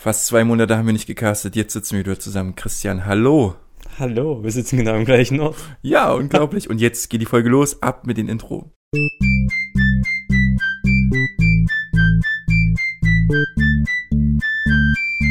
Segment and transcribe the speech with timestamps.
[0.00, 2.54] Fast zwei Monate haben wir nicht gecastet, jetzt sitzen wir wieder zusammen.
[2.54, 3.56] Christian, hallo.
[3.98, 5.56] Hallo, wir sitzen genau am gleichen Ort.
[5.82, 6.70] Ja, unglaublich.
[6.70, 8.70] Und jetzt geht die Folge los, ab mit den Intro.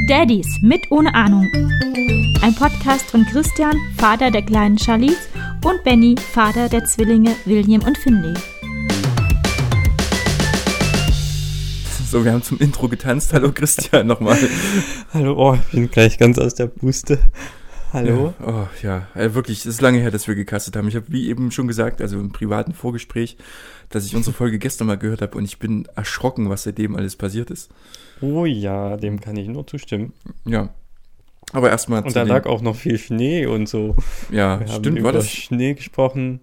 [0.08, 1.50] Daddies mit ohne Ahnung.
[2.44, 5.30] Ein Podcast von Christian, Vater der kleinen Charlize,
[5.66, 8.36] und Benny, Vater der Zwillinge William und Finley.
[12.10, 13.34] So, wir haben zum Intro getanzt.
[13.34, 14.38] Hallo Christian nochmal.
[15.14, 17.20] Hallo, oh, ich bin gleich ganz aus der Puste.
[17.94, 18.34] Hallo.
[18.40, 20.88] Ja, oh ja, äh, wirklich, es ist lange her, dass wir gecastet haben.
[20.88, 23.38] Ich habe wie eben schon gesagt, also im privaten Vorgespräch,
[23.90, 27.16] dass ich unsere Folge gestern mal gehört habe und ich bin erschrocken, was seitdem alles
[27.16, 27.70] passiert ist.
[28.21, 30.13] Oh ja, dem kann ich nur zustimmen.
[30.46, 30.70] Ja.
[31.52, 32.04] Aber erstmal.
[32.04, 33.96] Und da lag auch noch viel Schnee und so.
[34.32, 35.30] Ja, Wir haben stimmt, über war das.
[35.30, 36.41] Schnee gesprochen.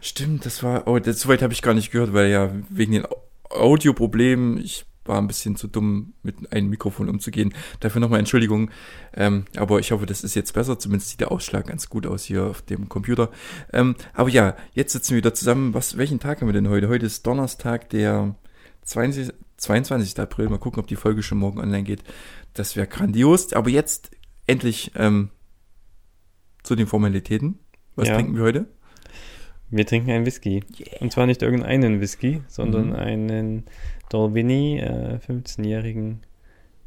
[0.00, 0.86] Stimmt, das war.
[0.86, 4.56] Oh, das, so weit habe ich gar nicht gehört, weil ja wegen den Au- Audioproblemen,
[4.58, 7.54] ich war ein bisschen zu dumm, mit einem Mikrofon umzugehen.
[7.80, 8.70] Dafür nochmal Entschuldigung.
[9.14, 10.78] Ähm, aber ich hoffe, das ist jetzt besser.
[10.78, 13.30] Zumindest sieht der Ausschlag ganz gut aus hier auf dem Computer.
[13.72, 15.74] Ähm, aber ja, jetzt sitzen wir wieder zusammen.
[15.74, 16.88] Was, welchen Tag haben wir denn heute?
[16.88, 18.34] Heute ist Donnerstag, der
[18.82, 20.18] 20, 22.
[20.20, 20.48] April.
[20.48, 22.02] Mal gucken, ob die Folge schon morgen online geht.
[22.54, 23.52] Das wäre grandios.
[23.52, 24.10] Aber jetzt
[24.46, 25.30] endlich ähm,
[26.62, 27.58] zu den Formalitäten.
[27.94, 28.14] Was Ja.
[28.14, 28.66] trinken wir heute?
[29.70, 30.62] Wir trinken einen Whisky.
[31.00, 32.94] Und zwar nicht irgendeinen Whisky, sondern Mhm.
[32.96, 33.64] einen
[34.08, 36.22] Dolvini, äh, 15-jährigen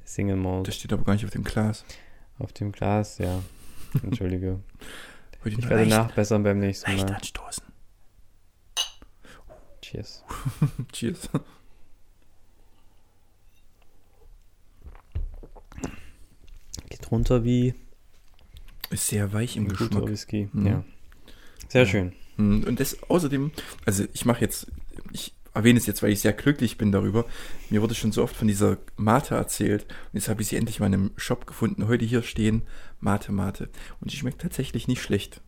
[0.06, 0.68] Single Malt.
[0.68, 1.86] Das steht aber gar nicht auf dem Glas.
[2.40, 3.42] Auf dem Glas, ja.
[4.04, 4.60] Entschuldige.
[5.46, 7.14] Ich werde leicht- nachbessern beim nächsten Mal.
[7.14, 7.64] anstoßen.
[9.82, 10.24] Cheers.
[10.92, 11.30] Cheers.
[16.90, 17.74] Geht runter wie
[18.90, 20.08] Ist sehr weich im Geschmack.
[20.08, 20.50] Whisky.
[20.52, 20.66] Mhm.
[20.66, 20.84] Ja.
[21.68, 21.88] Sehr Ja.
[21.88, 22.14] schön.
[22.38, 23.52] Mm, Und das außerdem,
[23.86, 24.68] also ich mache jetzt,
[25.60, 27.26] erwähne es jetzt, weil ich sehr glücklich bin darüber.
[27.70, 29.84] Mir wurde schon so oft von dieser Mate erzählt.
[29.84, 31.88] Und jetzt habe ich sie endlich mal in einem Shop gefunden.
[31.88, 32.64] Heute hier stehen
[33.00, 33.70] Mate Mate.
[34.02, 35.42] Und die schmeckt tatsächlich nicht schlecht.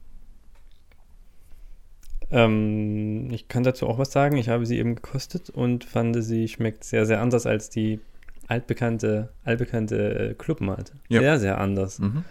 [2.29, 4.37] Ähm, ich kann dazu auch was sagen.
[4.37, 7.99] Ich habe sie eben gekostet und fand, sie schmeckt sehr, sehr anders als die
[8.47, 10.93] altbekannte, altbekannte äh, Clubmate.
[11.09, 11.19] Ja.
[11.21, 11.99] Sehr, sehr anders.
[11.99, 12.23] Mhm.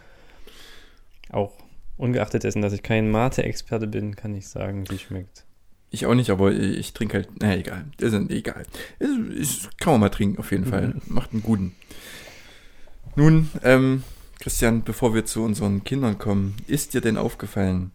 [1.31, 1.57] Auch
[1.97, 5.45] ungeachtet dessen, dass ich kein Mate-Experte bin, kann ich sagen, sie schmeckt.
[5.91, 7.85] Ich auch nicht, aber ich trinke halt, naja, egal.
[7.99, 8.63] Ist egal.
[9.01, 10.95] Ist, ist, kann man mal trinken, auf jeden Fall.
[11.07, 11.75] Macht einen guten.
[13.17, 14.05] Nun, ähm,
[14.39, 17.91] Christian, bevor wir zu unseren Kindern kommen, ist dir denn aufgefallen?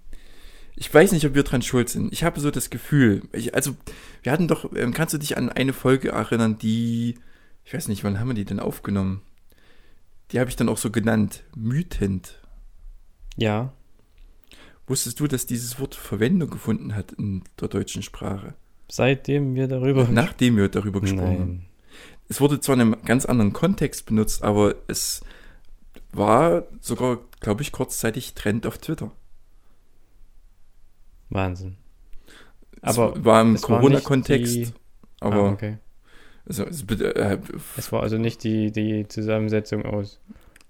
[0.75, 2.11] Ich weiß nicht, ob wir dran schuld sind.
[2.11, 3.75] Ich habe so das Gefühl, ich, also,
[4.23, 7.17] wir hatten doch, ähm, kannst du dich an eine Folge erinnern, die,
[7.63, 9.21] ich weiß nicht, wann haben wir die denn aufgenommen?
[10.31, 12.41] Die habe ich dann auch so genannt, mythend.
[13.37, 13.71] Ja,
[14.87, 18.55] Wusstest du, dass dieses Wort Verwendung gefunden hat in der deutschen Sprache?
[18.87, 21.65] seitdem wir darüber Nachdem wir darüber gesprochen haben.
[22.27, 25.21] Es wurde zwar in einem ganz anderen Kontext benutzt, aber es
[26.11, 29.11] war sogar, glaube ich, kurzzeitig Trend auf Twitter.
[31.29, 31.77] Wahnsinn.
[32.81, 34.73] Es Aber war im es war Corona-Kontext, nicht
[35.19, 35.77] aber ah, okay.
[36.47, 37.39] also, es, äh,
[37.77, 40.19] Es war also nicht die, die Zusammensetzung aus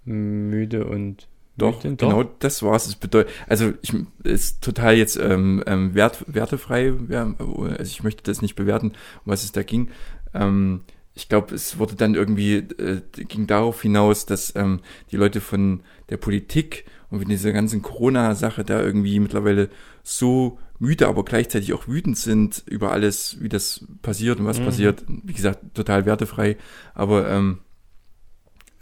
[0.04, 1.96] müde und doch, müde?
[1.96, 2.86] genau das war es.
[2.86, 3.94] Es bedeutet, also ich
[4.24, 8.88] ist total jetzt ähm, ähm, wert, wertefrei, ja, also ich möchte das nicht bewerten,
[9.24, 9.88] um was es da ging.
[10.34, 10.82] Ähm,
[11.14, 14.80] ich glaube, es wurde dann irgendwie, äh, ging darauf hinaus, dass ähm,
[15.10, 15.80] die Leute von
[16.10, 19.70] der Politik und von dieser ganzen Corona-Sache da irgendwie mittlerweile
[20.02, 24.64] so müde, aber gleichzeitig auch wütend sind über alles, wie das passiert und was Mhm.
[24.66, 25.04] passiert.
[25.08, 26.58] Wie gesagt, total wertefrei,
[26.94, 27.58] aber ähm,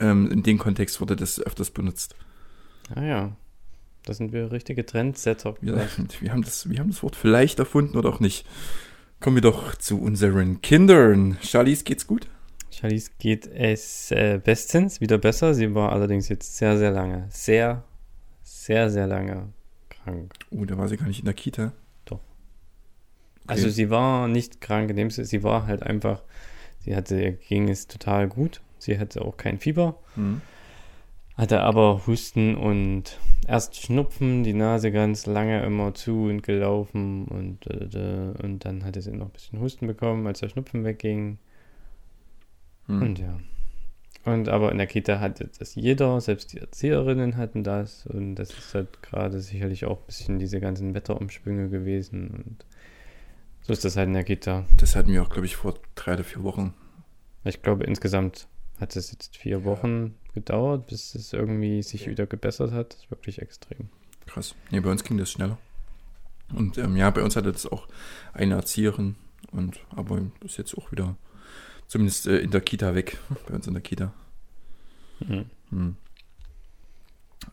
[0.00, 2.16] ähm, in dem Kontext wurde das öfters benutzt.
[2.94, 3.36] Ah ja.
[4.04, 5.54] Da sind wir richtige Trendsetter.
[5.60, 5.76] Wir,
[6.20, 8.46] wir, haben das, wir haben das Wort vielleicht erfunden oder auch nicht.
[9.20, 11.38] Kommen wir doch zu unseren Kindern.
[11.40, 12.28] Charlies, geht's gut?
[12.70, 15.54] Charlize geht es äh, bestens, wieder besser.
[15.54, 17.84] Sie war allerdings jetzt sehr, sehr lange, sehr,
[18.42, 19.52] sehr, sehr lange
[19.88, 20.34] krank.
[20.50, 21.72] Oh, da war sie gar nicht in der Kita.
[22.04, 22.18] Doch.
[22.18, 22.24] Okay.
[23.46, 26.22] Also sie war nicht krank, in dem Sinne, sie war halt einfach,
[26.80, 28.60] sie hatte, ihr ging es total gut.
[28.78, 30.42] Sie hatte auch kein Fieber, Hm.
[31.36, 37.66] Hatte aber Husten und erst Schnupfen, die Nase ganz lange immer zu und gelaufen und,
[37.66, 41.38] äh, und dann hatte sie noch ein bisschen Husten bekommen, als der Schnupfen wegging.
[42.86, 43.02] Hm.
[43.02, 43.40] Und ja.
[44.24, 48.06] Und aber in der Kita hatte das jeder, selbst die Erzieherinnen hatten das.
[48.06, 52.30] Und das ist halt gerade sicherlich auch ein bisschen diese ganzen Wetterumschwünge gewesen.
[52.30, 52.64] Und
[53.60, 54.64] so ist das halt in der Kita.
[54.78, 56.72] Das hatten wir auch, glaube ich, vor drei oder vier Wochen.
[57.44, 58.48] Ich glaube, insgesamt
[58.80, 62.94] hat es jetzt vier Wochen gedauert, bis es irgendwie sich wieder gebessert hat.
[62.94, 63.88] Das ist wirklich extrem.
[64.26, 64.54] Krass.
[64.70, 65.58] Nee, bei uns ging das schneller.
[66.52, 67.88] Und ähm, ja, bei uns hatte das auch
[68.32, 69.16] eine Erzieherin.
[69.50, 71.16] Und aber ist jetzt auch wieder
[71.86, 73.18] zumindest äh, in der Kita weg.
[73.46, 74.12] Bei uns in der Kita.
[75.20, 75.46] Mhm.
[75.70, 75.96] Hm.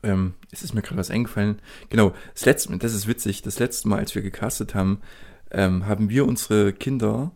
[0.04, 1.60] Ähm, es ist mir gerade was eingefallen.
[1.90, 5.02] Genau, das letzte, das ist witzig, das letzte Mal, als wir gecastet haben,
[5.52, 7.32] ähm, haben wir unsere Kinder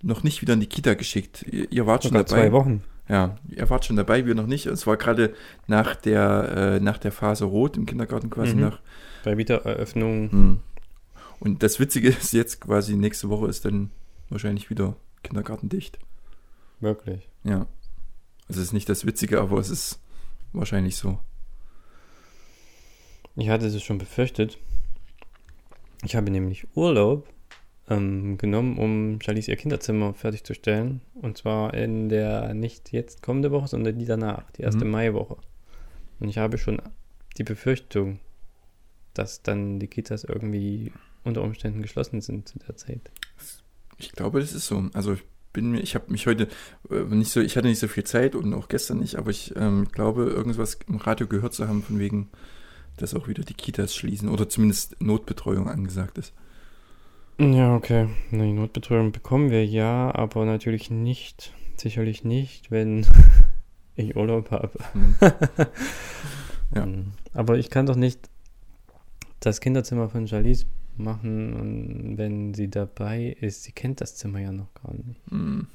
[0.00, 1.44] noch nicht wieder in die Kita geschickt.
[1.50, 2.24] Ihr, ihr wart schon dabei.
[2.24, 2.82] zwei Wochen.
[3.08, 4.66] Ja, ihr wart schon dabei, wir noch nicht.
[4.66, 5.34] Es war gerade
[5.66, 8.60] nach der, äh, nach der Phase Rot im Kindergarten quasi Mhm.
[8.60, 8.80] nach.
[9.24, 10.30] Bei Wiedereröffnung.
[10.30, 10.60] Hm.
[11.40, 13.90] Und das Witzige ist jetzt quasi, nächste Woche ist dann
[14.28, 15.98] wahrscheinlich wieder Kindergarten dicht.
[16.80, 17.28] Wirklich.
[17.44, 17.66] Ja.
[18.48, 20.00] Also es ist nicht das Witzige, aber es ist
[20.52, 21.18] wahrscheinlich so.
[23.36, 24.58] Ich hatte es schon befürchtet.
[26.04, 27.26] Ich habe nämlich Urlaub
[27.90, 31.00] ähm, genommen, um Charlize ihr Kinderzimmer fertigzustellen.
[31.14, 34.90] Und zwar in der nicht jetzt kommende Woche, sondern die danach, die erste Mhm.
[34.90, 35.36] Maiwoche.
[36.20, 36.82] Und ich habe schon
[37.36, 38.20] die Befürchtung,
[39.14, 40.92] dass dann die Kitas irgendwie
[41.24, 43.10] unter Umständen geschlossen sind zu der Zeit.
[43.98, 44.88] Ich glaube, das ist so.
[44.92, 46.48] Also ich bin mir, ich habe mich heute
[46.90, 49.54] äh, nicht so, ich hatte nicht so viel Zeit und auch gestern nicht, aber ich
[49.56, 52.30] ähm, glaube, irgendwas im Radio gehört zu haben, von wegen,
[52.96, 56.32] dass auch wieder die Kitas schließen oder zumindest Notbetreuung angesagt ist.
[57.40, 58.08] Ja, okay.
[58.30, 63.06] Na, die Notbetreuung bekommen wir ja, aber natürlich nicht, sicherlich nicht, wenn
[63.96, 64.78] ich Urlaub habe.
[64.92, 65.14] Hm.
[66.74, 66.84] Ja.
[66.84, 67.12] Mhm.
[67.32, 68.28] Aber ich kann doch nicht
[69.40, 73.62] das Kinderzimmer von Jalice machen, und wenn sie dabei ist.
[73.62, 75.20] Sie kennt das Zimmer ja noch gar nicht.
[75.30, 75.68] Hm.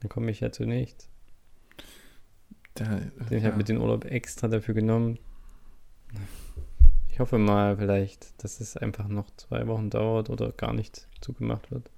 [0.00, 1.08] Dann komme ich ja zu nichts.
[2.74, 3.48] Da, Ich ja.
[3.48, 5.18] habe mir den Urlaub extra dafür genommen.
[7.22, 11.70] Ich hoffe mal vielleicht, dass es einfach noch zwei Wochen dauert oder gar nicht zugemacht
[11.70, 11.88] wird.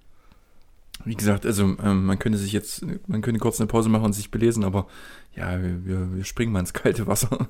[1.07, 4.13] Wie gesagt, also ähm, man könnte sich jetzt, man könnte kurz eine Pause machen und
[4.13, 4.87] sich belesen, aber
[5.35, 7.49] ja, wir, wir, wir springen mal ins kalte Wasser.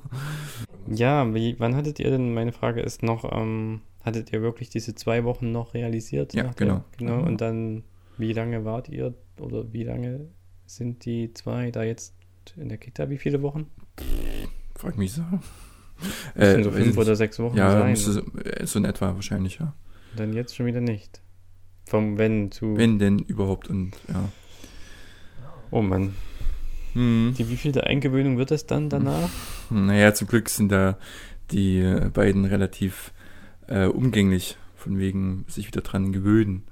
[0.87, 4.95] Ja, wie, wann hattet ihr denn, meine Frage ist noch, ähm, hattet ihr wirklich diese
[4.95, 6.33] zwei Wochen noch realisiert?
[6.33, 6.85] Ja, nach der- genau.
[6.97, 7.83] Genau, und dann,
[8.17, 10.29] wie lange wart ihr oder wie lange
[10.65, 12.15] sind die zwei da jetzt
[12.55, 13.09] in der Kita?
[13.09, 13.69] Wie viele Wochen?
[14.77, 15.23] Frag mich so.
[16.35, 17.05] Das sind so weiß ich fünf nicht.
[17.05, 17.89] oder sechs Wochen Ja, sein.
[17.91, 19.73] müsste so, äh, so in etwa wahrscheinlich, ja.
[20.11, 21.21] Und dann jetzt schon wieder nicht.
[21.85, 22.75] Vom Wenn zu.
[22.77, 24.29] Wenn denn überhaupt und ja.
[25.71, 26.15] Oh Mann.
[26.93, 27.33] Hm.
[27.37, 29.29] Die wievielte Eingewöhnung wird es dann danach?
[29.69, 30.97] Naja, zum Glück sind da
[31.51, 33.11] die äh, beiden relativ
[33.67, 36.63] äh, umgänglich, von wegen sich wieder dran gewöhnen.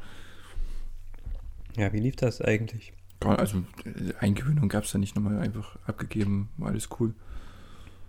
[1.75, 2.93] Ja, wie lief das eigentlich?
[3.19, 7.13] Also äh, Eingewöhnung gab es da nicht nochmal einfach abgegeben, war alles cool.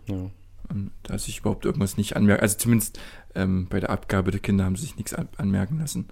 [0.06, 0.30] Ja.
[0.68, 2.98] Und da sich überhaupt irgendwas nicht anmerken, also zumindest
[3.34, 6.08] ähm, bei der Abgabe der Kinder haben sie sich nichts an anmerken lassen.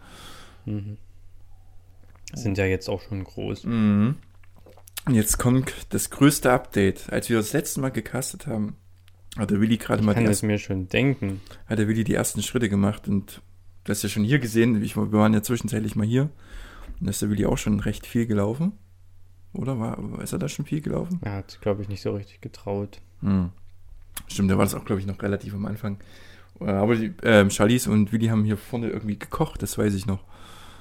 [0.67, 0.99] Mhm.
[2.35, 3.65] Sind ja jetzt auch schon groß.
[3.65, 4.17] Mhm.
[5.07, 7.13] Und jetzt kommt das größte Update.
[7.13, 8.77] Als wir das letzte Mal gecastet haben,
[9.37, 11.41] hat der Willi gerade Ich mal die kann es mir schon denken.
[11.67, 13.43] hat der Willi die ersten Schritte gemacht und
[13.85, 16.31] du hast ja schon hier gesehen, ich, wir waren ja zwischenzeitlich mal hier
[17.01, 18.73] und da ist der Willi auch schon recht viel gelaufen.
[19.55, 21.19] Oder war, ist er da schon viel gelaufen?
[21.23, 23.03] Er hat, glaube ich, nicht so richtig getraut.
[23.21, 23.51] Hm.
[24.29, 25.99] Stimmt, da war das auch, glaube ich, noch relativ am Anfang.
[26.61, 30.07] Äh, Aber die, ähm, Charlize und Willi haben hier vorne irgendwie gekocht, das weiß ich
[30.07, 30.21] noch.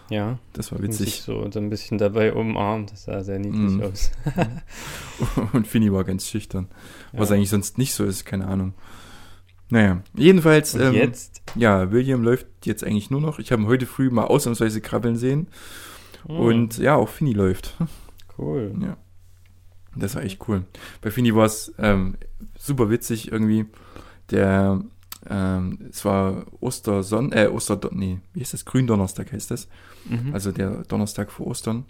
[0.10, 0.40] Ja.
[0.54, 1.22] Das war witzig.
[1.22, 2.92] so, so ein bisschen dabei umarmt.
[2.92, 3.82] Das sah sehr niedlich Mhm.
[3.84, 4.12] aus.
[5.54, 6.68] Und Finny war ganz schüchtern.
[7.14, 7.36] Was Ja.
[7.36, 8.74] eigentlich sonst nicht so ist, keine Ahnung.
[9.70, 11.42] Naja, jedenfalls, ähm, jetzt?
[11.56, 13.40] ja, William läuft jetzt eigentlich nur noch.
[13.40, 15.48] Ich habe ihn heute früh mal ausnahmsweise krabbeln sehen.
[16.28, 17.78] Hm, Und ja, auch Finny läuft.
[18.38, 18.74] cool.
[18.82, 18.98] Ja.
[19.96, 20.64] Das war echt cool.
[21.02, 22.18] Bei Finny war es ähm,
[22.58, 23.66] super witzig irgendwie.
[24.30, 24.82] Der,
[25.30, 28.66] ähm, es war Osterson, äh, Osterdon, nee, wie heißt das?
[28.66, 29.68] Gründonnerstag heißt das.
[30.10, 30.34] Mhm.
[30.34, 31.86] Also der Donnerstag vor Ostern.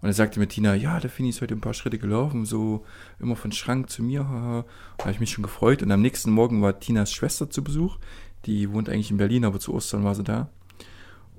[0.00, 2.84] Und er sagte mir Tina, ja, der Finny ist heute ein paar Schritte gelaufen, so
[3.18, 4.28] immer von Schrank zu mir.
[4.28, 4.64] haha.
[4.98, 5.82] Da habe ich mich schon gefreut.
[5.82, 7.98] Und am nächsten Morgen war Tinas Schwester zu Besuch.
[8.44, 10.50] Die wohnt eigentlich in Berlin, aber zu Ostern war sie da.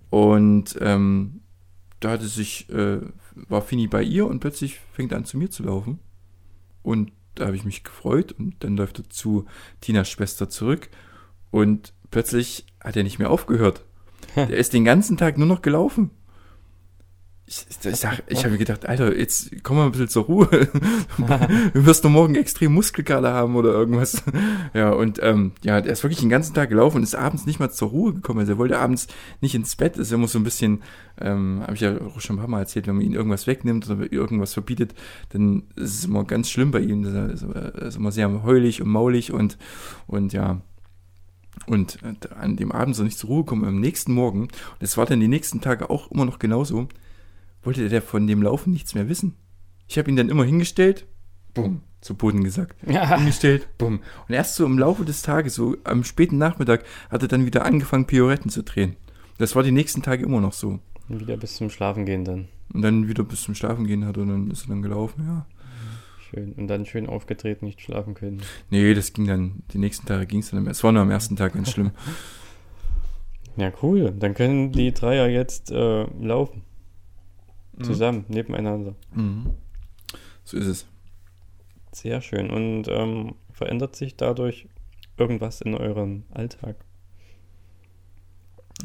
[0.09, 1.41] Und ähm,
[1.99, 3.01] da hatte sich, äh,
[3.35, 5.99] war Finny bei ihr und plötzlich fängt er an zu mir zu laufen.
[6.83, 9.45] Und da habe ich mich gefreut und dann läuft er zu
[9.81, 10.89] Tinas Schwester zurück
[11.51, 13.83] und plötzlich hat er nicht mehr aufgehört.
[14.35, 16.11] Der ist den ganzen Tag nur noch gelaufen.
[17.47, 20.49] Ich, ich, sag- ich habe mir gedacht, Alter, jetzt komm mal ein bisschen zur Ruhe.
[21.73, 24.23] Du wirst doch morgen extrem Muskelkater haben oder irgendwas.
[24.73, 27.59] Ja, und ähm, ja, der ist wirklich den ganzen Tag gelaufen und ist abends nicht
[27.59, 28.39] mal zur Ruhe gekommen.
[28.39, 29.07] Also er wollte abends
[29.41, 30.81] nicht ins Bett, ist immer so ein bisschen,
[31.21, 33.87] ähm, habe ich ja auch schon ein paar Mal erzählt, wenn man ihn irgendwas wegnimmt
[33.91, 34.95] oder irgendwas verbietet,
[35.29, 37.05] dann ist es immer ganz schlimm bei ihm.
[37.05, 39.59] Er ist, er ist immer sehr heulig und maulig und,
[40.07, 40.61] und ja,
[41.67, 44.97] und äh, an dem Abend so nicht zur Ruhe kommen, am nächsten Morgen, und es
[44.97, 46.87] war dann die nächsten Tage auch immer noch genauso,
[47.65, 49.35] wollte der von dem Laufen nichts mehr wissen.
[49.87, 51.05] Ich habe ihn dann immer hingestellt,
[51.53, 52.75] bumm, zu Boden gesagt.
[52.87, 53.17] Ja.
[53.17, 54.01] Hingestellt, bumm.
[54.27, 57.65] Und erst so im Laufe des Tages, so am späten Nachmittag, hat er dann wieder
[57.65, 58.95] angefangen, Pioretten zu drehen.
[59.37, 60.79] Das war die nächsten Tage immer noch so.
[61.07, 62.47] Wieder bis zum Schlafen gehen dann.
[62.73, 65.45] Und dann wieder bis zum Schlafen gehen hat und dann ist er dann gelaufen, ja.
[66.29, 66.53] Schön.
[66.53, 68.41] Und dann schön aufgedreht, nicht schlafen können.
[68.71, 71.35] Nee, das ging dann, die nächsten Tage ging es dann, es war nur am ersten
[71.35, 71.91] Tag ganz schlimm.
[73.57, 74.13] Ja, cool.
[74.19, 76.63] Dann können die Dreier jetzt äh, laufen.
[77.77, 77.83] Mhm.
[77.83, 78.95] Zusammen, nebeneinander.
[79.13, 79.51] Mhm.
[80.43, 80.85] So ist es.
[81.91, 82.49] Sehr schön.
[82.49, 84.67] Und ähm, verändert sich dadurch
[85.17, 86.75] irgendwas in eurem Alltag?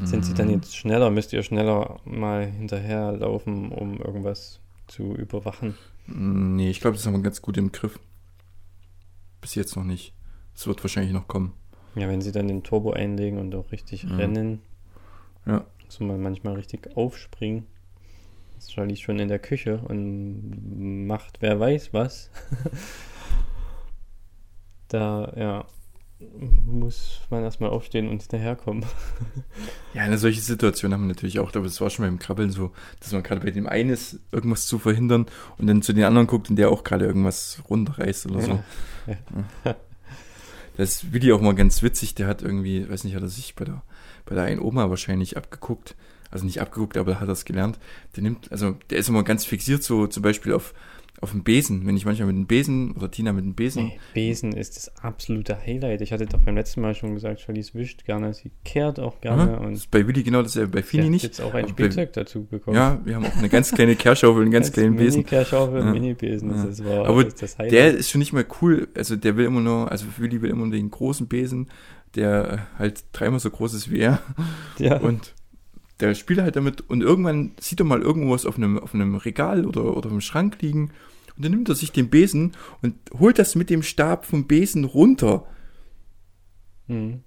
[0.03, 0.53] Sind sie dann Mhm.
[0.53, 1.09] jetzt schneller?
[1.11, 5.75] Müsst ihr schneller mal hinterherlaufen, um irgendwas zu überwachen?
[6.07, 7.99] Mm, Nee, ich glaube, das haben wir ganz gut im Griff.
[9.41, 10.13] Bis jetzt noch nicht.
[10.55, 11.53] Es wird wahrscheinlich noch kommen.
[11.95, 14.11] Ja, wenn sie dann den Turbo einlegen und auch richtig Mhm.
[14.15, 14.61] rennen,
[15.45, 15.65] Ja.
[15.85, 17.65] muss man manchmal richtig aufspringen.
[18.61, 22.29] Ist Charlie schon in der Küche und macht wer weiß was.
[24.87, 25.65] da, ja,
[26.67, 28.85] muss man erstmal aufstehen und hinterherkommen.
[29.95, 32.71] Ja, eine solche Situation haben wir natürlich auch, aber es war schon beim Krabbeln so,
[32.99, 35.25] dass man gerade bei dem einen ist, irgendwas zu verhindern
[35.57, 38.63] und dann zu den anderen guckt und der auch gerade irgendwas runterreißt oder so.
[39.65, 39.75] Ja.
[40.77, 43.55] Das ist Willi auch mal ganz witzig, der hat irgendwie, weiß nicht, hat er sich
[43.55, 43.83] bei der,
[44.25, 45.95] bei der einen Oma wahrscheinlich abgeguckt,
[46.31, 47.77] also nicht abgeguckt, aber hat es gelernt.
[48.15, 50.73] Der nimmt, also der ist immer ganz fixiert, so zum Beispiel auf,
[51.19, 53.99] auf dem Besen, wenn ich manchmal mit dem Besen oder Tina mit dem Besen, Nee,
[54.15, 56.01] Besen ist das absolute Highlight.
[56.01, 59.43] Ich hatte doch beim letzten Mal schon gesagt, Charlize wischt gerne, sie kehrt auch gerne
[59.43, 61.21] Aha, das und ist bei Willi genau dasselbe, bei Fini nicht.
[61.21, 62.75] jetzt auch ein bei- Spielzeug dazu bekommen.
[62.75, 65.17] Ja, wir haben auch eine ganz kleine Kehrschaufel, einen ganz kleinen Besen.
[65.19, 65.93] Mini-Kerschaufel und Ja.
[65.93, 66.49] Mini-Besen.
[66.49, 66.69] Das Ja.
[66.69, 67.55] ist- war Aber ist das.
[67.57, 68.87] Der ist schon nicht mehr cool.
[68.95, 71.69] Also der will immer nur, also Willi will immer nur den großen Besen,
[72.15, 74.21] der halt dreimal so groß ist wie er.
[74.79, 74.97] ja.
[74.97, 75.35] Und
[76.01, 79.65] der spielt halt damit und irgendwann sieht er mal irgendwas auf einem, auf einem Regal
[79.65, 80.91] oder, oder im Schrank liegen.
[81.35, 84.83] Und dann nimmt er sich den Besen und holt das mit dem Stab vom Besen
[84.83, 85.45] runter.
[86.87, 87.21] Mhm.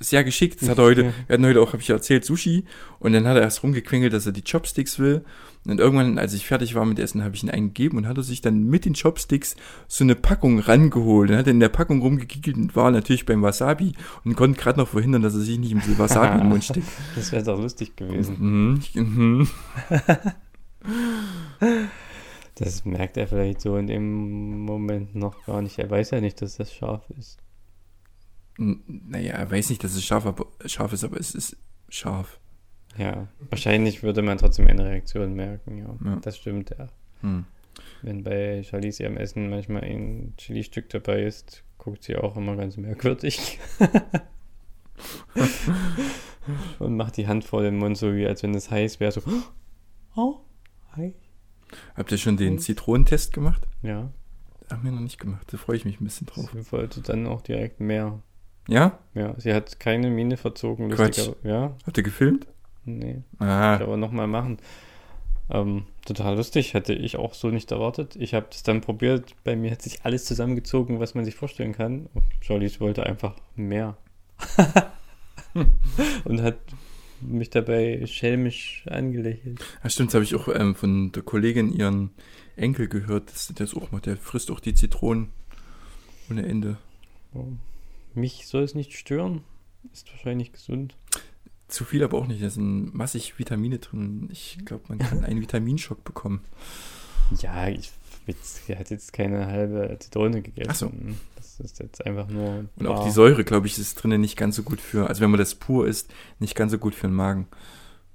[0.00, 0.60] Sehr geschickt.
[0.60, 1.12] Das hat er heute, Ja.
[1.26, 2.64] wir hatten heute auch, habe ich ja erzählt, Sushi.
[2.98, 5.24] Und dann hat er erst rumgequengelt, dass er die Chopsticks will.
[5.66, 8.22] Und irgendwann, als ich fertig war mit Essen, habe ich ihn eingegeben und hat er
[8.22, 9.56] sich dann mit den Chopsticks
[9.88, 11.30] so eine Packung rangeholt.
[11.30, 13.92] Dann hat er in der Packung rumgegickelt und war natürlich beim Wasabi
[14.24, 16.86] und konnte gerade noch verhindern, dass er sich nicht mit Wasabi den Mund steckt.
[17.14, 18.36] Das wäre doch lustig gewesen.
[18.38, 19.48] Mhm, mhm.
[22.56, 25.78] Das merkt er vielleicht so in dem Moment noch gar nicht.
[25.78, 27.38] Er weiß ja nicht, dass das scharf ist.
[28.56, 31.56] Naja, er weiß nicht, dass es scharf, aber, scharf ist, aber es ist
[31.88, 32.38] scharf.
[32.96, 35.96] Ja, wahrscheinlich würde man trotzdem eine Reaktion merken, ja.
[36.04, 36.16] Ja.
[36.22, 36.88] Das stimmt, ja.
[37.22, 37.44] Hm.
[38.02, 42.76] Wenn bei Charlize ihrem Essen manchmal ein Chili-Stück dabei ist, guckt sie auch immer ganz
[42.76, 43.58] merkwürdig.
[46.78, 49.22] Und macht die Hand vor den Mund, so wie als wenn es heiß wäre, so.
[50.14, 50.36] Oh,
[50.92, 51.14] hi.
[51.96, 52.58] Habt ihr schon den Und?
[52.60, 53.66] Zitronentest gemacht?
[53.82, 54.12] Ja,
[54.70, 55.52] Haben wir noch nicht gemacht.
[55.52, 56.50] Da freue ich mich ein bisschen drauf.
[56.52, 58.22] sie wollte dann auch direkt mehr.
[58.68, 58.98] Ja?
[59.14, 60.90] Ja, sie hat keine Miene verzogen.
[60.90, 61.28] Quatsch.
[61.42, 62.46] Ja, Habt ihr gefilmt?
[62.84, 63.22] nee.
[63.38, 64.58] Ah, Ich aber nochmal machen.
[65.50, 68.16] Ähm, total lustig, hätte ich auch so nicht erwartet.
[68.16, 69.34] Ich habe das dann probiert.
[69.44, 72.08] Bei mir hat sich alles zusammengezogen, was man sich vorstellen kann.
[72.40, 73.96] Charlize wollte einfach mehr.
[76.24, 76.56] Und hat
[77.20, 79.60] mich dabei schelmisch angelächelt.
[79.82, 82.10] Ja, stimmt, das habe ich auch ähm, von der Kollegin ihren
[82.56, 84.06] Enkel gehört, dass der das auch macht.
[84.06, 85.30] Der frisst auch die Zitronen
[86.30, 86.78] ohne Ende.
[87.32, 87.52] So.
[88.14, 89.42] Mich soll es nicht stören.
[89.92, 90.96] Ist wahrscheinlich gesund.
[91.68, 92.42] Zu viel aber auch nicht.
[92.42, 94.28] Da sind massig Vitamine drin.
[94.32, 96.44] Ich glaube, man kann einen Vitaminschock bekommen.
[97.40, 97.90] Ja, ich
[98.26, 100.70] jetzt, hat jetzt keine halbe Zitrone gegessen.
[100.70, 100.92] Ach so.
[101.36, 102.66] Das ist jetzt einfach nur.
[102.76, 105.30] Und auch die Säure, glaube ich, ist drinnen nicht ganz so gut für, also wenn
[105.30, 107.46] man das pur isst, nicht ganz so gut für den Magen.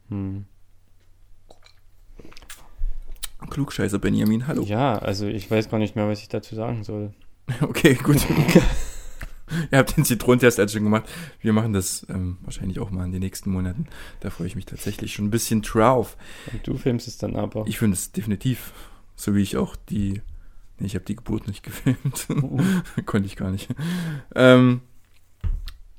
[0.09, 0.45] Hm.
[3.49, 4.63] Klugscheißer Benjamin, hallo.
[4.63, 7.13] Ja, also ich weiß gar nicht mehr, was ich dazu sagen soll.
[7.61, 8.17] Okay, gut.
[9.71, 11.09] Ihr habt den Zitronentest also schon gemacht.
[11.41, 13.87] Wir machen das ähm, wahrscheinlich auch mal in den nächsten Monaten.
[14.19, 16.17] Da freue ich mich tatsächlich schon ein bisschen drauf.
[16.51, 17.65] Und du filmst es dann aber.
[17.67, 18.73] Ich finde es definitiv,
[19.15, 20.21] so wie ich auch die,
[20.79, 22.27] nee, ich habe die Geburt nicht gefilmt.
[23.05, 23.69] Konnte ich gar nicht.
[24.35, 24.81] Ähm,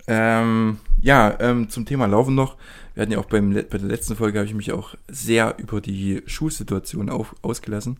[0.06, 2.56] ähm, ja, ähm, zum Thema Laufen noch.
[2.94, 5.80] Wir hatten ja auch beim, bei der letzten Folge habe ich mich auch sehr über
[5.80, 7.98] die Schuhsituation auf, ausgelassen.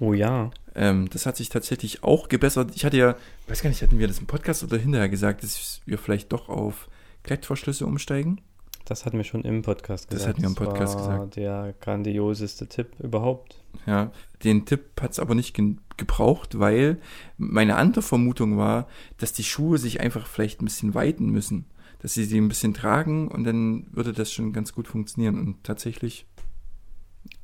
[0.00, 0.50] Oh ja.
[0.74, 2.72] Ähm, das hat sich tatsächlich auch gebessert.
[2.74, 5.80] Ich hatte ja, weiß gar nicht, hatten wir das im Podcast oder hinterher gesagt, dass
[5.86, 6.88] wir vielleicht doch auf
[7.22, 8.40] Klettverschlüsse umsteigen?
[8.86, 10.28] Das hatten wir schon im Podcast Das gesagt.
[10.34, 11.36] hatten wir im Podcast war gesagt.
[11.36, 13.62] der grandioseste Tipp überhaupt.
[13.86, 16.98] Ja, den Tipp hat es aber nicht gen- gebraucht, weil
[17.38, 21.64] meine andere Vermutung war, dass die Schuhe sich einfach vielleicht ein bisschen weiten müssen.
[22.00, 25.38] Dass sie sie ein bisschen tragen und dann würde das schon ganz gut funktionieren.
[25.38, 26.26] Und tatsächlich,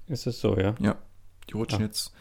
[0.09, 0.75] Ist es so, ja?
[0.79, 0.95] die
[1.55, 2.13] rutschen jetzt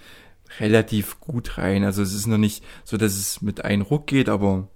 [0.60, 1.84] relativ gut rein.
[1.84, 4.70] Also es ist noch nicht so, dass es mit einem Ruck geht, aber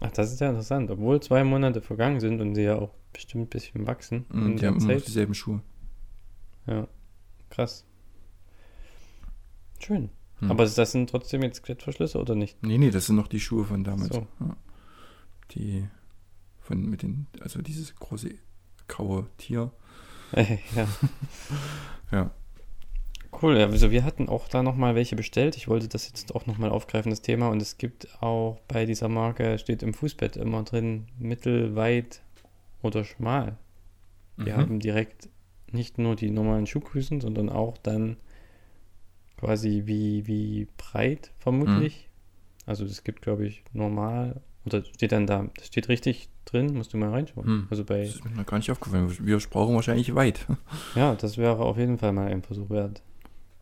[0.00, 0.90] Ach, das ist ja interessant.
[0.90, 4.56] Obwohl zwei Monate vergangen sind und sie ja auch bestimmt ein bisschen wachsen mm, in
[4.56, 5.60] die haben immer noch dieselben Schuhe.
[6.66, 6.88] Ja,
[7.50, 7.84] krass.
[9.78, 10.10] Schön.
[10.38, 10.50] Hm.
[10.50, 12.62] Aber das sind trotzdem jetzt Klettverschlüsse oder nicht?
[12.62, 14.14] Nee, nee, das sind noch die Schuhe von damals.
[14.14, 14.26] So.
[14.40, 14.56] Ja.
[15.52, 15.88] Die
[16.60, 18.30] von mit den, also dieses große
[18.88, 19.72] graue Tier.
[20.34, 20.88] ja.
[22.10, 22.30] Ja.
[23.42, 25.56] Cool, ja, also wir hatten auch da nochmal welche bestellt.
[25.56, 27.48] Ich wollte das jetzt auch nochmal aufgreifen, das Thema.
[27.48, 32.22] Und es gibt auch bei dieser Marke, steht im Fußbett immer drin, mittel, weit
[32.82, 33.56] oder schmal.
[34.36, 34.58] Wir Mhm.
[34.58, 35.28] haben direkt
[35.72, 38.16] nicht nur die normalen Schuhgrößen, sondern auch dann
[39.38, 42.08] quasi wie, wie breit vermutlich.
[42.66, 46.92] Also es gibt, glaube ich, normal, oder steht dann da, das steht richtig drin, musst
[46.92, 47.46] du mal reinschauen.
[47.46, 47.66] Hm.
[47.70, 49.16] Also bei, Das ist mir gar nicht aufgefallen.
[49.26, 50.46] Wir brauchen wahrscheinlich weit.
[50.94, 53.02] ja, das wäre auf jeden Fall mal ein Versuch wert.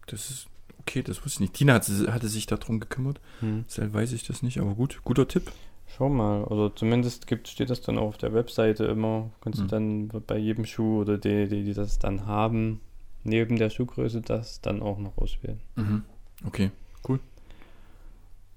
[0.09, 0.47] Das ist
[0.81, 1.55] okay, das wusste ich nicht.
[1.55, 3.21] Tina hatte, hatte sich darum gekümmert.
[3.41, 3.65] Hm.
[3.69, 5.51] Deshalb weiß ich das nicht, aber gut, guter Tipp.
[5.87, 9.31] Schau mal, oder zumindest gibt, steht das dann auch auf der Webseite immer.
[9.41, 9.65] Kannst Mhm.
[9.65, 12.81] du dann bei jedem Schuh oder die, die, die das dann haben,
[13.25, 15.61] neben der Schuhgröße das dann auch noch auswählen.
[15.77, 16.05] Mhm.
[16.47, 16.71] Okay.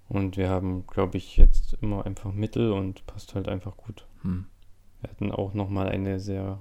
[0.08, 4.06] Und wir haben, glaube ich, jetzt immer einfach Mittel und passt halt einfach gut.
[4.24, 4.46] Hm.
[5.00, 6.60] Wir hatten auch nochmal eine sehr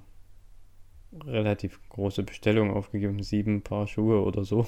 [1.25, 4.65] relativ große Bestellung aufgegeben, sieben Paar Schuhe oder so.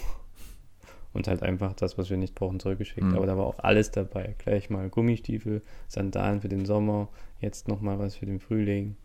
[1.14, 3.04] Und halt einfach das, was wir nicht brauchen, zurückgeschickt.
[3.06, 3.16] Mhm.
[3.16, 4.36] Aber da war auch alles dabei.
[4.40, 7.08] Gleich mal Gummistiefel, Sandalen für den Sommer,
[7.40, 8.96] jetzt nochmal was für den Frühling.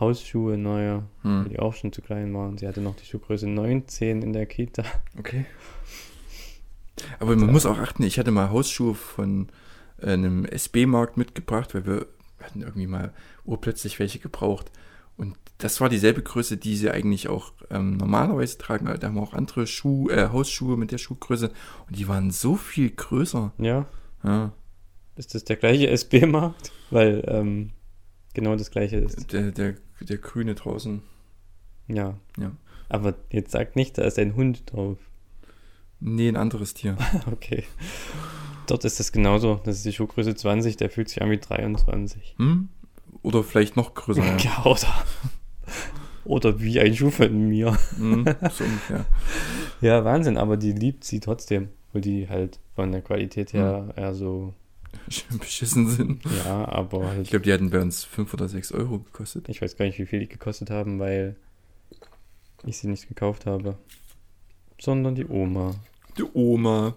[0.00, 1.48] Hausschuhe neue, weil Hm.
[1.50, 2.58] die auch schon zu klein waren.
[2.58, 4.82] Sie hatte noch die Schuhgröße 19 in der Kita.
[5.18, 5.44] Okay.
[7.20, 9.48] Aber man muss auch achten, ich hatte mal Hausschuhe von
[10.00, 12.06] äh, einem SB-Markt mitgebracht, weil wir
[12.42, 13.12] hatten irgendwie mal
[13.44, 14.72] urplötzlich welche gebraucht.
[15.16, 18.86] Und das war dieselbe Größe, die sie eigentlich auch ähm, normalerweise tragen.
[18.86, 21.50] Da haben wir auch andere Schuh, äh, Hausschuhe mit der Schuhgröße.
[21.86, 23.52] Und die waren so viel größer.
[23.58, 23.86] Ja,
[24.24, 24.52] Ja,
[25.16, 26.72] ist das der gleiche SB-Markt?
[26.90, 27.70] Weil ähm,
[28.34, 29.32] genau das gleiche ist.
[29.32, 31.02] der, der, der Grüne draußen.
[31.88, 32.18] Ja.
[32.38, 32.52] Ja.
[32.88, 34.98] Aber jetzt sagt nicht, da ist ein Hund drauf.
[36.00, 36.96] Nee, ein anderes Tier.
[37.30, 37.64] Okay.
[38.66, 39.60] Dort ist das genauso.
[39.64, 42.36] Das ist die Schuhgröße 20, der fühlt sich an wie 23.
[42.38, 42.68] Hm?
[43.22, 44.22] Oder vielleicht noch größer.
[44.24, 44.36] Ja.
[44.38, 45.04] Ja, oder,
[46.24, 47.76] oder wie ein Schuh von mir.
[47.96, 49.04] Hm, so ungefähr.
[49.80, 51.68] Ja, Wahnsinn, aber die liebt sie trotzdem.
[51.92, 54.54] Weil die halt von der Qualität her eher so,
[55.08, 56.22] Schön beschissen sind.
[56.44, 59.48] ja, aber Ich halt, glaube, die hatten bei uns 5 oder 6 Euro gekostet.
[59.48, 61.34] ich weiß gar nicht, wie viel die gekostet haben, weil
[62.64, 63.76] ich sie nicht gekauft habe.
[64.80, 65.74] Sondern die Oma.
[66.16, 66.94] Die Oma.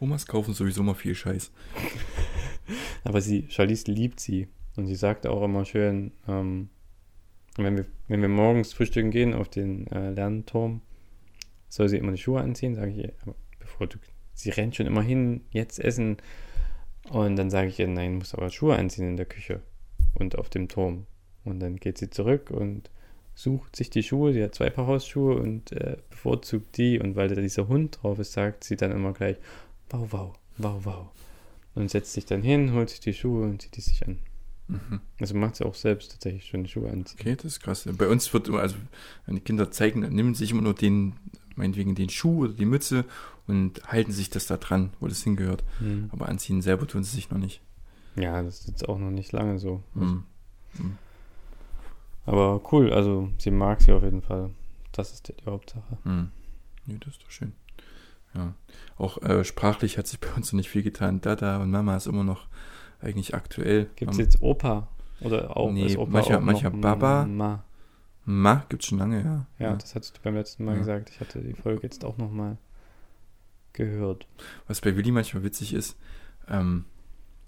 [0.00, 1.50] Omas kaufen sowieso mal viel Scheiß.
[3.04, 4.48] Aber sie, Charlize liebt sie.
[4.76, 6.68] Und sie sagt auch immer schön, ähm,
[7.56, 10.80] wenn, wir, wenn wir morgens frühstücken gehen auf den äh, Lernturm,
[11.68, 13.12] soll sie immer die Schuhe anziehen, sage ich
[13.58, 13.98] bevor du,
[14.34, 16.18] sie rennt schon immer hin, jetzt essen.
[17.10, 19.60] Und dann sage ich ihr, nein, du musst aber Schuhe anziehen in der Küche
[20.14, 21.06] und auf dem Turm.
[21.44, 22.90] Und dann geht sie zurück und
[23.34, 26.98] sucht sich die Schuhe, sie hat zwei Paar Hausschuhe und äh, bevorzugt die.
[26.98, 29.36] Und weil da dieser Hund drauf ist, sagt sie dann immer gleich,
[29.90, 31.06] wow, wow, wow, wow.
[31.74, 34.18] Und setzt sich dann hin, holt sich die Schuhe und zieht die sich an.
[34.68, 35.00] Mhm.
[35.20, 37.18] Also macht sie auch selbst tatsächlich schon die Schuhe anziehen.
[37.20, 37.88] Okay, das ist krass.
[37.98, 38.76] Bei uns wird immer, also
[39.26, 41.14] wenn die Kinder zeigen, dann nehmen sie sich immer nur den,
[41.56, 43.04] meinetwegen den Schuh oder die Mütze
[43.46, 45.64] und halten sich das da dran, wo das hingehört.
[45.78, 46.08] Hm.
[46.12, 47.60] Aber anziehen selber tun sie sich noch nicht.
[48.16, 49.82] Ja, das ist jetzt auch noch nicht lange so.
[49.94, 50.24] Mhm.
[52.26, 54.50] Aber cool, also sie mag sie auf jeden Fall.
[54.92, 55.98] Das ist die Hauptsache.
[56.04, 56.30] Mhm.
[56.86, 57.52] Nee, das ist doch schön.
[58.34, 58.54] Ja.
[58.96, 61.20] Auch äh, sprachlich hat sich bei uns noch nicht viel getan.
[61.20, 62.46] Dada und Mama ist immer noch
[63.04, 63.88] eigentlich aktuell.
[63.96, 64.88] Gibt es jetzt Opa?
[65.20, 67.24] Oder auch Nee, Opa mancher- auch mancher Baba.
[67.26, 67.62] Ma?
[68.24, 69.46] Ma gibt's schon lange, ja.
[69.58, 70.78] Ja, das hattest du beim letzten Mal Ja.
[70.78, 71.10] gesagt.
[71.10, 72.56] Ich hatte die Folge jetzt auch nochmal
[73.72, 74.26] gehört.
[74.66, 75.96] Was bei Willi manchmal witzig ist,
[76.48, 76.84] ähm,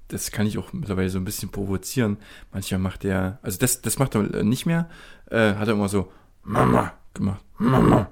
[0.08, 2.18] das kann ich auch mittlerweile so ein bisschen provozieren.
[2.52, 4.88] Manchmal macht er, also das, das macht er äh, nicht mehr,
[5.30, 7.44] äh, hat er immer so Mama gemacht.
[7.58, 8.10] Mama.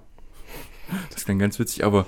[1.12, 2.06] Das klang ganz witzig, aber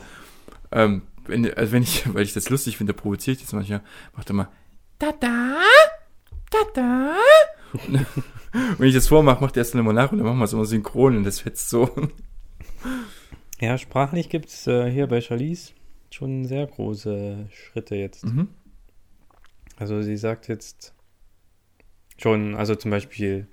[0.73, 3.83] ähm, wenn, also wenn ich, weil ich das lustig finde, provoziere ich das manchmal,
[4.17, 4.49] macht er mal
[4.99, 5.61] Tada,
[6.51, 7.17] Tada.
[8.79, 10.53] Wenn ich das vormache, macht er erst dann immer nach und dann machen wir es
[10.53, 11.91] immer synchron und das fetzt so.
[13.59, 15.73] Ja, sprachlich gibt es äh, hier bei Charlize
[16.11, 18.25] schon sehr große Schritte jetzt.
[18.25, 18.49] Mhm.
[19.77, 20.93] Also sie sagt jetzt
[22.19, 23.47] schon, also zum Beispiel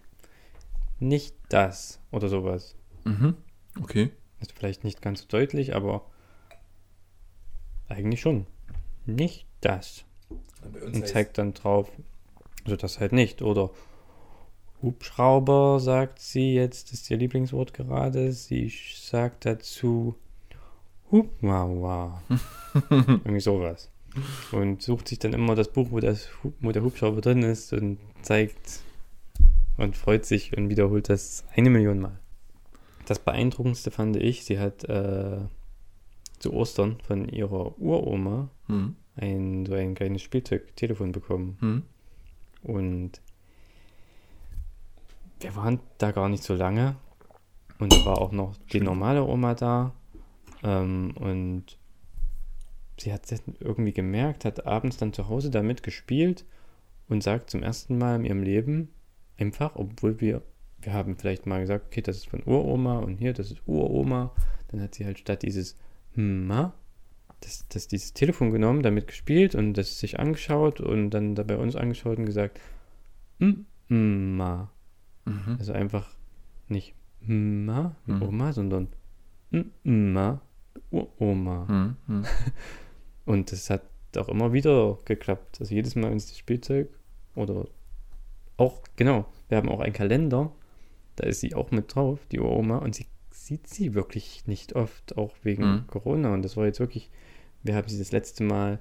[1.00, 2.76] nicht das oder sowas.
[3.06, 3.36] Mhm.
[3.80, 4.12] Okay.
[4.42, 6.06] Ist vielleicht nicht ganz so deutlich, aber
[7.88, 8.46] eigentlich schon.
[9.06, 10.06] Nicht das.
[10.86, 11.92] Und zeigt dann drauf,
[12.64, 13.42] also das halt nicht.
[13.42, 13.72] Oder
[14.82, 18.32] Hubschrauber, sagt sie jetzt, ist ihr Lieblingswort gerade.
[18.32, 20.16] Sie sagt dazu
[21.12, 22.22] Hubmauer.
[22.90, 23.90] Irgendwie sowas.
[24.52, 26.28] Und sucht sich dann immer das Buch, wo, das,
[26.60, 28.82] wo der Hubschrauber drin ist und zeigt
[29.78, 32.20] und freut sich und wiederholt das eine Million Mal.
[33.06, 35.40] Das Beeindruckendste fand ich, sie hat äh,
[36.40, 38.96] zu Ostern von ihrer Uroma Hm.
[39.16, 41.58] Ein, so ein kleines Spielzeugtelefon bekommen.
[41.60, 41.84] Hm.
[42.64, 43.22] Und
[45.40, 46.96] wir waren da gar nicht so lange.
[47.80, 49.94] Und da war auch noch die normale Oma da.
[50.64, 51.78] Ähm, und
[53.00, 56.46] sie hat es irgendwie gemerkt, hat abends dann zu Hause damit gespielt
[57.10, 58.90] und sagt zum ersten Mal in ihrem Leben
[59.38, 60.42] einfach, obwohl wir,
[60.80, 64.32] wir haben vielleicht mal gesagt, okay, das ist von Uroma und hier, das ist Uroma.
[64.70, 65.76] Dann hat sie halt statt dieses
[66.16, 66.74] Ma,
[67.44, 71.58] das, das dieses Telefon genommen, damit gespielt und das sich angeschaut und dann da bei
[71.58, 72.60] uns angeschaut und gesagt,
[73.40, 74.72] "Mm, Ma.
[75.26, 75.56] Mhm.
[75.60, 76.10] Also einfach
[76.68, 78.22] nicht Ma, Mhm.
[78.22, 78.88] Oma, sondern
[79.52, 80.42] "Mm, Ma,
[80.92, 81.68] Uroma.
[81.68, 81.96] Hm.
[82.08, 82.24] Hm.
[83.26, 83.84] Und das hat
[84.18, 85.58] auch immer wieder geklappt.
[85.62, 86.90] Also jedes Mal, wenn es das Spielzeug
[87.36, 87.68] oder
[88.58, 90.52] auch, genau, wir haben auch einen Kalender,
[91.16, 95.18] da ist sie auch mit drauf, die Uroma, und sie sieht sie wirklich nicht oft,
[95.18, 95.88] auch wegen Mhm.
[95.88, 96.34] Corona.
[96.34, 97.10] Und das war jetzt wirklich,
[97.64, 98.80] wir haben sie das letzte Mal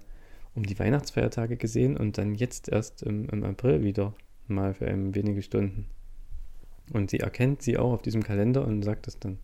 [0.54, 4.14] um die Weihnachtsfeiertage gesehen und dann jetzt erst im, im April wieder
[4.48, 5.86] mal für ein wenige Stunden.
[6.92, 9.38] Und sie erkennt sie auch auf diesem Kalender und sagt das dann.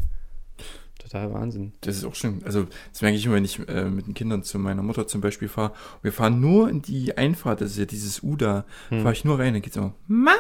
[0.99, 1.73] Total Wahnsinn.
[1.83, 2.43] Das ist auch schön.
[2.45, 5.21] Also, das merke ich immer, wenn ich äh, mit den Kindern zu meiner Mutter zum
[5.21, 5.73] Beispiel fahre.
[6.03, 8.67] Wir fahren nur in die Einfahrt, das ist ja dieses U da.
[8.89, 9.03] Hm.
[9.03, 10.35] Fahre ich nur rein, dann geht's immer, Ma,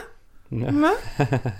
[0.50, 0.72] Ja.
[0.72, 0.92] Ma.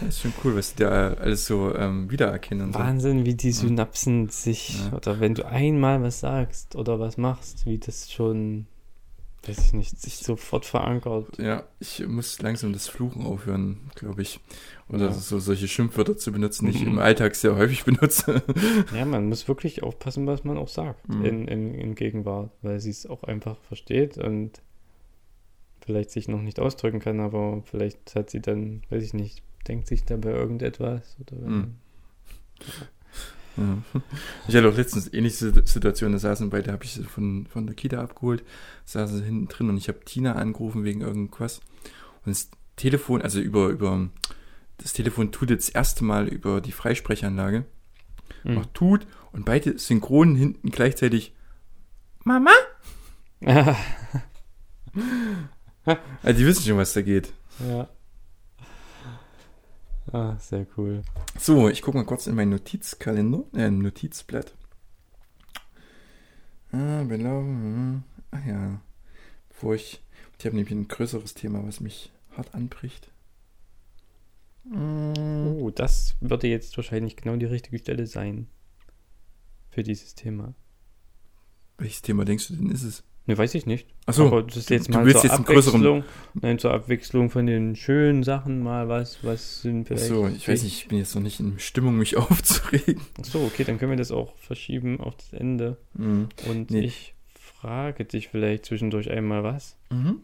[0.00, 2.66] Das ist schon cool, was die da alles so ähm, wiedererkennen.
[2.66, 2.78] und So.
[2.78, 4.96] Wahnsinn, wie die Synapsen sich, Ja.
[4.96, 8.66] oder wenn du einmal was sagst oder was machst, wie das schon,
[9.46, 11.38] weiß ich nicht, sich sofort verankert.
[11.38, 14.40] Ja, ich muss langsam das Fluchen aufhören, glaube ich.
[14.90, 15.12] Oder Ja.
[15.12, 16.92] so solche Schimpfwörter zu benutzen, die ich Mhm.
[16.92, 18.42] im Alltag sehr häufig benutze.
[18.94, 21.24] Ja, man muss wirklich aufpassen, was man auch sagt Mhm.
[21.24, 24.60] in, in, in Gegenwart, weil sie es auch einfach versteht und
[25.86, 29.86] vielleicht sich noch nicht ausdrücken kann, aber vielleicht hat sie dann, weiß ich nicht, denkt
[29.86, 31.74] sich dabei irgendetwas oder Mhm.
[33.56, 33.78] Ja.
[34.48, 37.74] Ich hatte auch letztens ähnliche Situation, da saßen beide, habe ich sie von, von der
[37.74, 38.44] Kita abgeholt,
[38.84, 41.60] saßen sie hinten drin und ich habe Tina angerufen wegen irgendwas.
[42.26, 44.10] Und das Telefon, also über, über,
[44.76, 47.64] das Telefon tut jetzt das erste Mal über die Freisprechanlage,
[48.44, 48.54] Mhm.
[48.56, 51.32] macht tut und beide synchron hinten gleichzeitig
[52.24, 52.50] Mama?
[56.22, 57.32] Also die wissen schon, was da geht.
[57.60, 57.88] ja.
[60.12, 61.02] Ah, sehr cool.
[61.36, 64.54] So, ich gucke mal kurz in meinen Notizkalender, äh, ein Notizblatt.
[66.70, 68.04] Ah, belaufen.
[68.30, 68.80] Ah ja.
[69.48, 70.00] Bevor ich.
[70.38, 73.10] Ich habe nämlich ein größeres Thema, was mich hart anbricht.
[74.64, 75.12] Mm,
[75.58, 78.46] Oh, das würde jetzt wahrscheinlich genau die richtige Stelle sein
[79.70, 80.54] für dieses Thema.
[81.78, 83.02] Welches Thema denkst du denn ist es?
[83.28, 83.88] Ne, weiß ich nicht.
[84.06, 86.04] Achso, Aber das ist jetzt du mal willst zur jetzt einen größeren- Abwechslung.
[86.34, 90.04] Nein, zur Abwechslung von den schönen Sachen mal was, was sind vielleicht.
[90.04, 93.00] Achso, ich weiß nicht, ich bin jetzt noch nicht in Stimmung, mich aufzuregen.
[93.18, 95.76] Achso, okay, dann können wir das auch verschieben auf das Ende.
[95.94, 96.28] Mhm.
[96.48, 96.82] Und Nee.
[96.84, 99.76] ich frage dich vielleicht zwischendurch einmal was.
[99.90, 100.20] Mhm.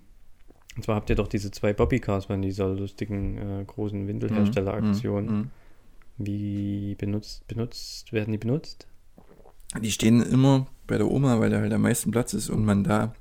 [0.76, 5.26] Und zwar habt ihr doch diese zwei Bobbycars von dieser lustigen äh, großen Windelherstelleraktion.
[5.26, 5.50] Mhm.
[6.18, 8.86] Wie benutzt, benutzt, werden die benutzt?
[9.80, 12.84] Die stehen immer bei der Oma, weil da halt am meisten Platz ist und man
[12.84, 13.14] da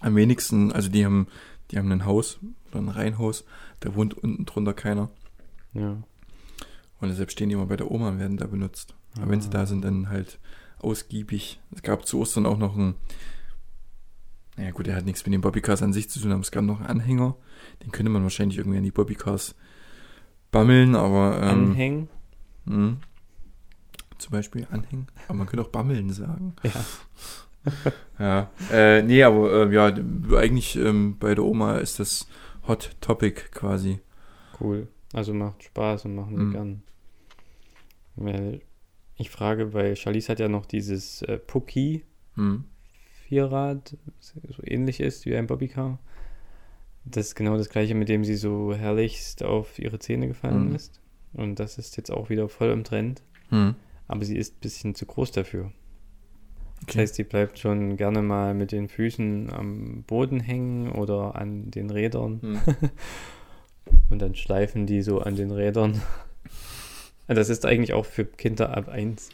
[0.00, 1.28] am wenigsten, also die haben,
[1.70, 2.38] die haben ein Haus
[2.70, 3.44] oder ein Reihenhaus,
[3.80, 5.10] da wohnt unten drunter keiner.
[5.72, 5.96] Ja.
[7.00, 8.94] Und deshalb stehen die immer bei der Oma und werden da benutzt.
[9.16, 9.52] Aber wenn sie Ah.
[9.52, 10.38] da sind, dann halt
[10.78, 11.60] ausgiebig.
[11.74, 12.94] Es gab zu Ostern auch noch einen,
[14.56, 16.64] naja gut, der hat nichts mit den Bobbycars an sich zu tun, aber es gab
[16.64, 17.36] noch einen Anhänger.
[17.84, 19.54] Den könnte man wahrscheinlich irgendwie an die Bobbycars
[20.50, 22.08] bammeln, aber ähm, Anhängen?
[22.64, 22.96] mh.
[24.18, 25.06] Zum Beispiel anhängen.
[25.28, 26.54] Aber man könnte auch bammeln sagen.
[26.62, 26.72] Ja.
[28.20, 29.86] Ja, äh, nee, aber äh, ja,
[30.38, 32.28] eigentlich ähm, bei der Oma ist das
[32.68, 33.98] Hot Topic quasi.
[34.60, 34.86] Cool.
[35.12, 36.52] Also macht Spaß und machen wir Mhm.
[36.52, 36.82] gern.
[38.14, 38.60] Weil
[39.16, 42.04] ich frage, weil Charlize hat ja noch dieses äh, Pucki
[42.36, 42.64] Hm.
[43.26, 45.98] Vierrad, so ähnlich ist wie ein Bobbycar.
[47.04, 50.74] Das ist genau das gleiche, mit dem sie so herrlichst auf ihre Zähne gefallen Mhm.
[50.76, 51.00] ist.
[51.32, 53.22] Und das ist jetzt auch wieder voll im Trend.
[53.48, 53.74] Hm.
[54.08, 55.72] Aber sie ist ein bisschen zu groß dafür.
[56.80, 56.98] Das Okay.
[57.00, 61.90] heißt, sie bleibt schon gerne mal mit den Füßen am Boden hängen oder an den
[61.90, 62.40] Rädern.
[62.42, 62.60] Hm.
[64.10, 66.00] Und dann schleifen die so an den Rädern.
[67.28, 69.30] Das ist eigentlich auch für Kinder ab 1.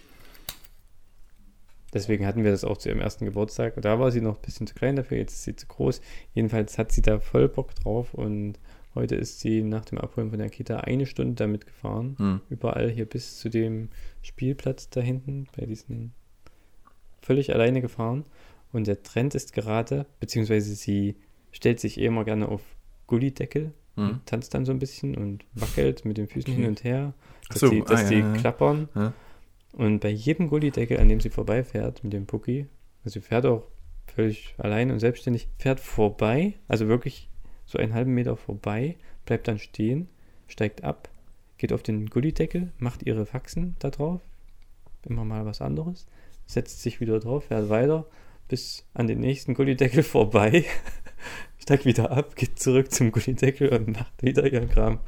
[1.93, 3.75] Deswegen hatten wir das auch zu ihrem ersten Geburtstag.
[3.83, 6.01] Da war sie noch ein bisschen zu klein dafür, jetzt ist sie zu groß.
[6.33, 8.55] Jedenfalls hat sie da voll Bock drauf und
[8.95, 12.17] heute ist sie nach dem Abholen von der Kita eine Stunde damit gefahren.
[12.19, 12.41] Hm.
[12.51, 13.89] Überall hier bis zu dem
[14.23, 16.13] Spielplatz da hinten, bei diesen
[17.21, 18.25] völlig alleine gefahren.
[18.73, 21.17] Und der Trend ist gerade, beziehungsweise sie
[21.51, 22.63] stellt sich eh immer gerne auf
[23.07, 24.21] Gullideckel Hm.
[24.25, 26.63] tanzt dann so ein bisschen und wackelt mit den Füßen Okay.
[26.63, 27.13] hin und her,
[27.51, 28.41] dass so, die, dass ah, die ja, ja, ja.
[28.41, 28.89] klappern.
[28.95, 29.13] Ja.
[29.73, 32.69] Und bei jedem Gullideckel, an dem sie vorbeifährt mit dem Pucki,
[33.05, 33.67] also sie fährt auch
[34.07, 37.29] völlig allein und selbstständig, fährt vorbei, also wirklich
[37.73, 40.09] so einen halben Meter vorbei, bleibt dann stehen,
[40.47, 41.09] steigt ab,
[41.57, 44.21] geht auf den Gullideckel, macht ihre Faxen da drauf,
[45.09, 46.07] immer mal was anderes,
[46.47, 48.07] setzt sich wieder drauf, fährt weiter
[48.49, 50.67] bis an den nächsten Gullideckel vorbei,
[51.59, 55.01] steigt wieder ab, geht zurück zum Gullideckel und macht wieder ihren Kram.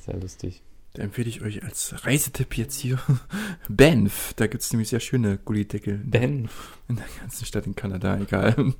[0.00, 0.62] Sehr lustig.
[0.96, 2.98] Da empfehle ich euch als Reisetipp jetzt hier
[3.68, 4.32] Banff.
[4.36, 6.00] Da gibt es nämlich sehr schöne Gullideckel.
[6.02, 6.78] Banff?
[6.88, 8.72] In der ganzen Stadt in Kanada, egal.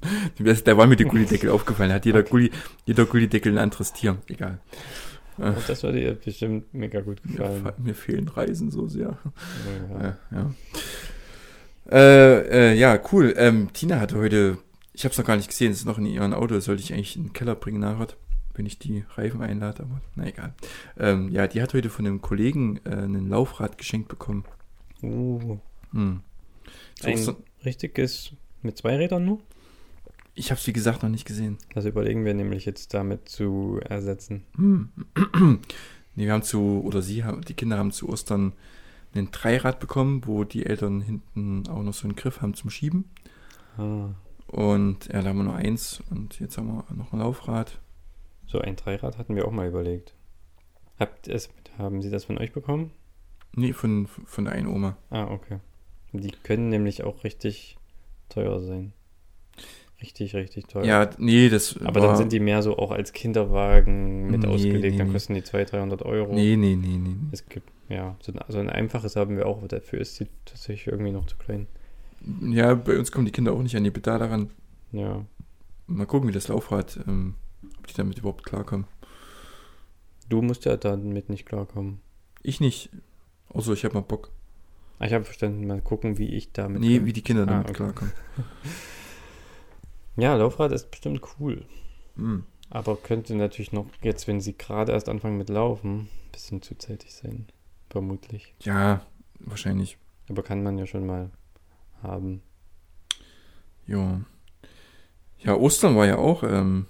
[0.64, 1.92] Da war mir die Gullideckel aufgefallen.
[1.92, 2.30] Hat jeder, okay.
[2.30, 2.50] Gulli,
[2.86, 4.16] jeder Gullideckel ein anderes Tier.
[4.28, 4.60] Egal.
[5.36, 7.62] Oh, das würde dir bestimmt mega gut gefallen.
[7.62, 9.18] Mir, mir fehlen Reisen so sehr.
[10.00, 10.54] Ja, ja.
[11.90, 13.34] Äh, äh, ja cool.
[13.36, 14.56] Ähm, Tina hatte heute,
[14.94, 16.94] ich habe es noch gar nicht gesehen, es ist noch in ihrem Auto, sollte ich
[16.94, 18.16] eigentlich in den Keller bringen nachher
[18.56, 20.54] wenn ich die Reifen einlade, aber na egal.
[20.98, 24.44] Ähm, ja, die hat heute von einem Kollegen äh, ein Laufrad geschenkt bekommen.
[25.02, 25.58] Uh.
[25.92, 26.20] Hm.
[27.00, 29.40] So Ein so, richtiges mit zwei Rädern nur?
[30.34, 31.58] Ich habe es wie gesagt noch nicht gesehen.
[31.74, 34.44] Das überlegen wir nämlich jetzt damit zu ersetzen.
[34.56, 34.90] Hm.
[36.14, 38.52] nee, wir haben zu, oder sie haben, die Kinder haben zu Ostern
[39.14, 43.06] ein Dreirad bekommen, wo die Eltern hinten auch noch so einen Griff haben zum Schieben.
[43.78, 44.10] Ah.
[44.46, 47.80] Und ja, da haben wir nur eins und jetzt haben wir noch ein Laufrad.
[48.46, 50.14] So ein Dreirad hatten wir auch mal überlegt.
[50.98, 52.92] Habt es, haben Sie das von euch bekommen?
[53.54, 54.96] Nee, von, von der einen Oma.
[55.10, 55.58] Ah, okay.
[56.12, 57.76] Die können nämlich auch richtig
[58.28, 58.92] teuer sein.
[60.00, 60.84] Richtig, richtig teuer.
[60.84, 61.78] Ja, nee, das.
[61.82, 62.08] Aber war...
[62.08, 65.42] dann sind die mehr so auch als Kinderwagen mit nee, ausgelegt, nee, dann kosten die
[65.42, 66.34] 200, 300 Euro.
[66.34, 67.16] Nee, nee, nee, nee.
[67.32, 70.26] Es gibt, ja, so ein, so ein einfaches haben wir auch, aber dafür ist die
[70.44, 71.66] tatsächlich irgendwie noch zu klein.
[72.42, 74.50] Ja, bei uns kommen die Kinder auch nicht an die Pedale ran.
[74.92, 75.24] Ja.
[75.86, 77.34] Mal gucken, wie das Laufrad ähm,
[77.86, 78.86] die damit überhaupt klarkommen.
[80.28, 82.00] Du musst ja damit nicht klarkommen.
[82.42, 82.90] Ich nicht.
[83.48, 84.30] Außer ich habe mal Bock.
[84.98, 86.80] Ah, ich habe verstanden, mal gucken, wie ich damit.
[86.80, 87.06] Nee, kann.
[87.06, 87.76] wie die Kinder ah, damit okay.
[87.76, 88.12] klarkommen.
[90.16, 91.64] ja, Laufrad ist bestimmt cool.
[92.16, 92.40] Mm.
[92.70, 96.76] Aber könnte natürlich noch, jetzt, wenn sie gerade erst anfangen mit Laufen, ein bisschen zu
[96.76, 97.46] zeitig sein.
[97.90, 98.54] Vermutlich.
[98.60, 99.06] Ja,
[99.38, 99.98] wahrscheinlich.
[100.28, 101.30] Aber kann man ja schon mal
[102.02, 102.42] haben.
[103.86, 104.20] Ja.
[105.38, 106.86] Ja, Ostern war ja auch ähm,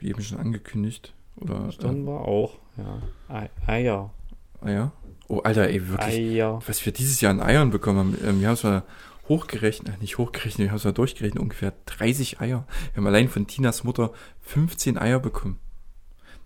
[0.00, 1.14] wie eben schon angekündigt.
[1.36, 3.48] Oder, Dann äh, war auch, ja.
[3.66, 4.10] Eier.
[4.60, 4.92] Eier?
[5.28, 6.16] Oh, Alter, ey, wirklich.
[6.16, 6.60] Eier.
[6.66, 8.18] Was wir dieses Jahr an Eiern bekommen haben.
[8.24, 8.82] Ähm, wir haben es mal
[9.28, 12.66] hochgerechnet, äh, nicht hochgerechnet, wir haben es mal durchgerechnet, ungefähr 30 Eier.
[12.92, 15.58] Wir haben allein von Tinas Mutter 15 Eier bekommen.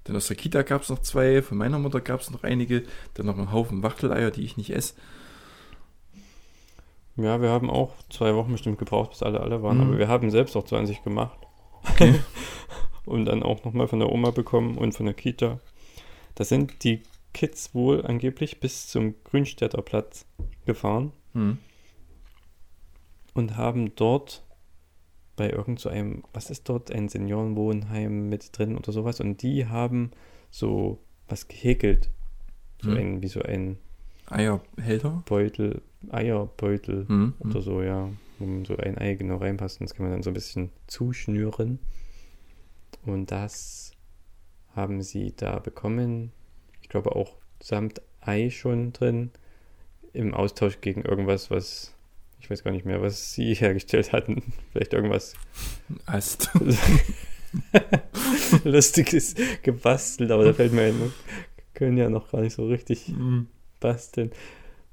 [0.05, 2.83] Dann aus der Kita gab es noch zwei, von meiner Mutter gab es noch einige,
[3.15, 4.95] dann noch einen Haufen Wachteleier, die ich nicht esse.
[7.17, 9.83] Ja, wir haben auch zwei Wochen bestimmt gebraucht, bis alle alle waren, mhm.
[9.85, 11.39] aber wir haben selbst auch 20 gemacht.
[11.91, 12.15] Okay.
[13.07, 15.61] und dann auch nochmal von der Oma bekommen und von der Kita.
[16.35, 20.27] Da sind die Kids wohl angeblich bis zum Grünstädter Platz
[20.67, 21.59] gefahren hm.
[23.35, 24.45] und haben dort
[25.37, 29.67] bei irgend so einem, was ist dort, ein Seniorenwohnheim mit drin oder sowas und die
[29.67, 30.13] haben
[30.51, 32.11] so was gehäkelt.
[32.83, 32.97] So hm.
[32.97, 33.79] ein, wie so ein
[34.27, 35.23] Eierbehälter?
[35.27, 37.35] Beutel, Eierbeutel hm.
[37.41, 39.81] oder so, ja, wo so ein Ei genau reinpasst.
[39.81, 41.79] Und das kann man dann so ein bisschen zuschnüren.
[43.05, 43.93] Und das
[44.75, 46.33] haben sie da bekommen.
[46.83, 49.31] Ich glaube auch samt Ei schon drin.
[50.13, 51.95] Im Austausch gegen irgendwas, was
[52.45, 54.43] ich weiß gar nicht mehr, was sie hergestellt hatten.
[54.71, 55.35] Vielleicht irgendwas.
[56.05, 56.51] Ast.
[58.65, 61.13] Lustiges gebastelt, aber da fällt mir ein,
[61.73, 63.47] können ja noch gar nicht so richtig mhm.
[63.81, 64.31] basteln.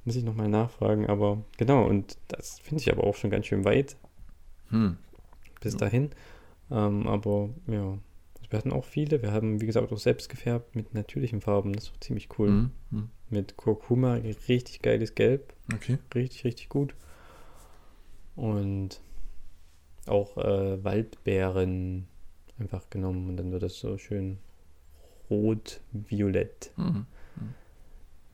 [0.05, 3.65] Muss ich nochmal nachfragen, aber genau, und das finde ich aber auch schon ganz schön
[3.65, 3.97] weit.
[4.69, 4.97] Hm.
[5.59, 6.11] Bis dahin.
[6.71, 9.21] Ähm, aber ja, also wir hatten auch viele.
[9.21, 11.73] Wir haben, wie gesagt, auch selbst gefärbt mit natürlichen Farben.
[11.73, 12.49] Das ist auch ziemlich cool.
[12.49, 12.71] Mhm.
[12.89, 13.09] Mhm.
[13.29, 14.15] Mit Kurkuma,
[14.47, 15.53] richtig geiles Gelb.
[15.73, 15.97] Okay.
[16.15, 16.95] Richtig, richtig gut.
[18.35, 19.01] Und
[20.07, 22.07] auch äh, Waldbeeren
[22.57, 24.37] einfach genommen und dann wird das so schön
[25.29, 26.71] rot-violett.
[26.77, 27.05] Mhm.
[27.35, 27.53] mhm.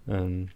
[0.07, 0.49] Ähm,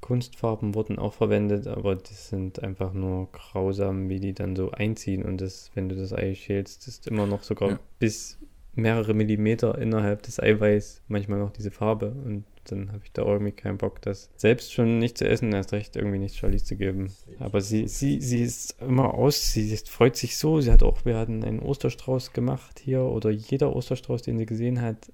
[0.00, 5.24] Kunstfarben wurden auch verwendet, aber die sind einfach nur grausam, wie die dann so einziehen
[5.24, 7.80] und das, wenn du das Ei schälst, ist immer noch sogar ja.
[7.98, 8.38] bis
[8.74, 13.52] mehrere Millimeter innerhalb des Eiweiß manchmal noch diese Farbe und dann habe ich da irgendwie
[13.52, 17.10] keinen Bock, das selbst schon nicht zu essen, erst recht irgendwie nicht Charlie zu geben.
[17.38, 21.16] Aber sie, sie, sie ist immer aus, sie freut sich so, sie hat auch, wir
[21.16, 25.10] hatten einen Osterstrauß gemacht hier oder jeder Osterstrauß, den sie gesehen hat,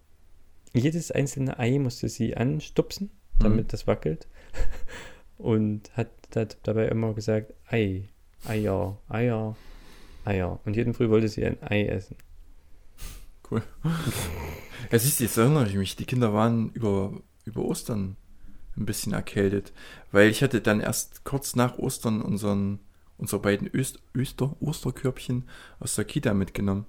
[0.74, 3.68] jedes einzelne Ei musste sie anstupsen, damit mhm.
[3.68, 4.26] das wackelt
[5.38, 8.08] und hat, hat dabei immer gesagt, Ei,
[8.44, 9.56] Eier, Eier,
[10.24, 10.60] Eier.
[10.64, 12.16] Und jeden Früh wollte sie ein Ei essen.
[13.50, 13.62] Cool.
[14.90, 17.12] Siehst du, jetzt erinnere ich mich, die Kinder waren über,
[17.44, 18.16] über Ostern
[18.76, 19.72] ein bisschen erkältet.
[20.12, 22.80] Weil ich hatte dann erst kurz nach Ostern unseren,
[23.18, 25.44] unsere beiden Öst, Öster, Osterkörbchen
[25.80, 26.86] aus der Kita mitgenommen.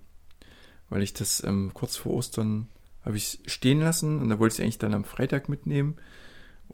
[0.90, 2.70] Weil ich das ähm, kurz vor Ostern
[3.04, 5.96] habe ich stehen lassen und da wollte ich es eigentlich dann am Freitag mitnehmen.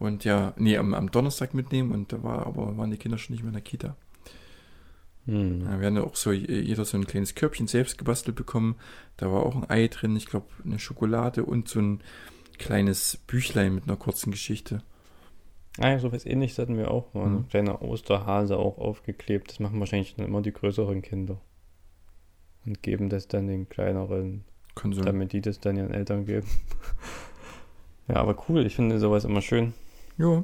[0.03, 3.33] Und ja, nee, am, am Donnerstag mitnehmen und da war aber waren die Kinder schon
[3.33, 3.95] nicht mehr in der Kita.
[5.27, 5.61] Hm.
[5.61, 8.75] Ja, wir haben ja auch so jeder so ein kleines Körbchen selbst gebastelt bekommen.
[9.15, 12.01] Da war auch ein Ei drin, ich glaube eine Schokolade und so ein
[12.57, 14.83] kleines Büchlein mit einer kurzen Geschichte.
[15.79, 17.13] Ah ja, so was ähnliches hatten wir auch.
[17.13, 17.29] Mal.
[17.29, 17.37] Mhm.
[17.37, 19.51] Ein kleiner Osterhase auch aufgeklebt.
[19.51, 21.39] Das machen wahrscheinlich dann immer die größeren Kinder.
[22.65, 24.43] Und geben das dann den kleineren,
[24.75, 25.05] sein.
[25.05, 26.47] damit die das dann ihren Eltern geben.
[28.09, 28.65] ja, aber cool.
[28.65, 29.73] Ich finde sowas immer schön.
[30.17, 30.43] Ja,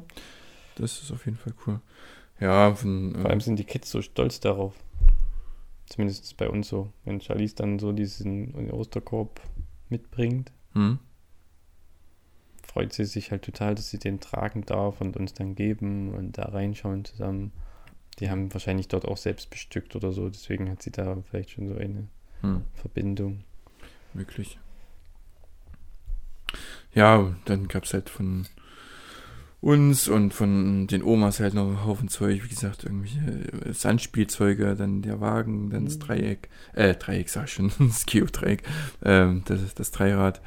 [0.75, 1.79] das ist auf jeden Fall cool.
[2.39, 4.73] Ja, von, Vor allem sind die Kids so stolz darauf.
[5.87, 6.91] Zumindest ist es bei uns so.
[7.03, 9.41] Wenn Charlize dann so diesen Osterkorb
[9.89, 10.99] mitbringt, hm?
[12.63, 16.37] freut sie sich halt total, dass sie den tragen darf und uns dann geben und
[16.37, 17.51] da reinschauen zusammen.
[18.19, 21.67] Die haben wahrscheinlich dort auch selbst bestückt oder so, deswegen hat sie da vielleicht schon
[21.67, 22.07] so eine
[22.41, 23.43] Hm, Verbindung.
[24.13, 24.59] möglich.
[26.93, 28.47] Ja, dann gab es halt von
[29.61, 34.75] uns und von den Omas halt noch einen Haufen Zeug, wie gesagt, irgendwelche äh, Sandspielzeuge,
[34.75, 35.99] dann der Wagen, dann das Mhm.
[35.99, 38.63] Dreieck, äh, Dreieck sag ich schon, das Geodreieck,
[39.03, 40.41] ähm, das, das Dreirad.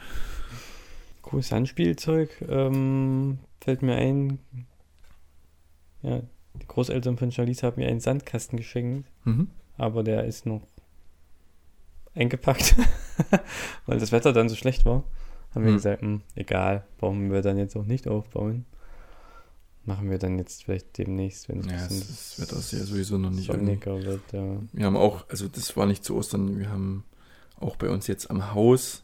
[1.21, 2.31] Cooles Handspielzeug.
[2.49, 4.39] Ähm, fällt mir ein.
[6.03, 6.21] Ja,
[6.55, 9.49] die Großeltern von Charlize haben mir einen Sandkasten geschenkt, Mhm.
[9.77, 10.63] aber der ist noch
[12.15, 12.77] eingepackt,
[13.87, 15.05] weil das Wetter dann so schlecht war.
[15.55, 15.77] Haben wir Hm.
[15.77, 18.65] gesagt, hm, egal, brauchen wir dann jetzt auch nicht aufbauen.
[19.85, 23.19] Machen wir dann jetzt vielleicht demnächst, wenn es Ja, bisschen ist- wird das ja sowieso
[23.19, 24.21] noch nicht sonniger wird.
[24.33, 24.59] Ja.
[24.73, 27.05] Wir haben auch, also das war nicht zu Ostern, wir haben
[27.59, 29.03] auch bei uns jetzt am Haus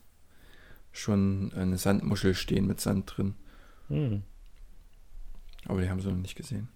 [0.92, 3.34] schon eine Sandmuschel stehen mit Sand drin.
[3.88, 4.22] Hm.
[5.66, 6.68] Aber die haben sie noch nicht gesehen.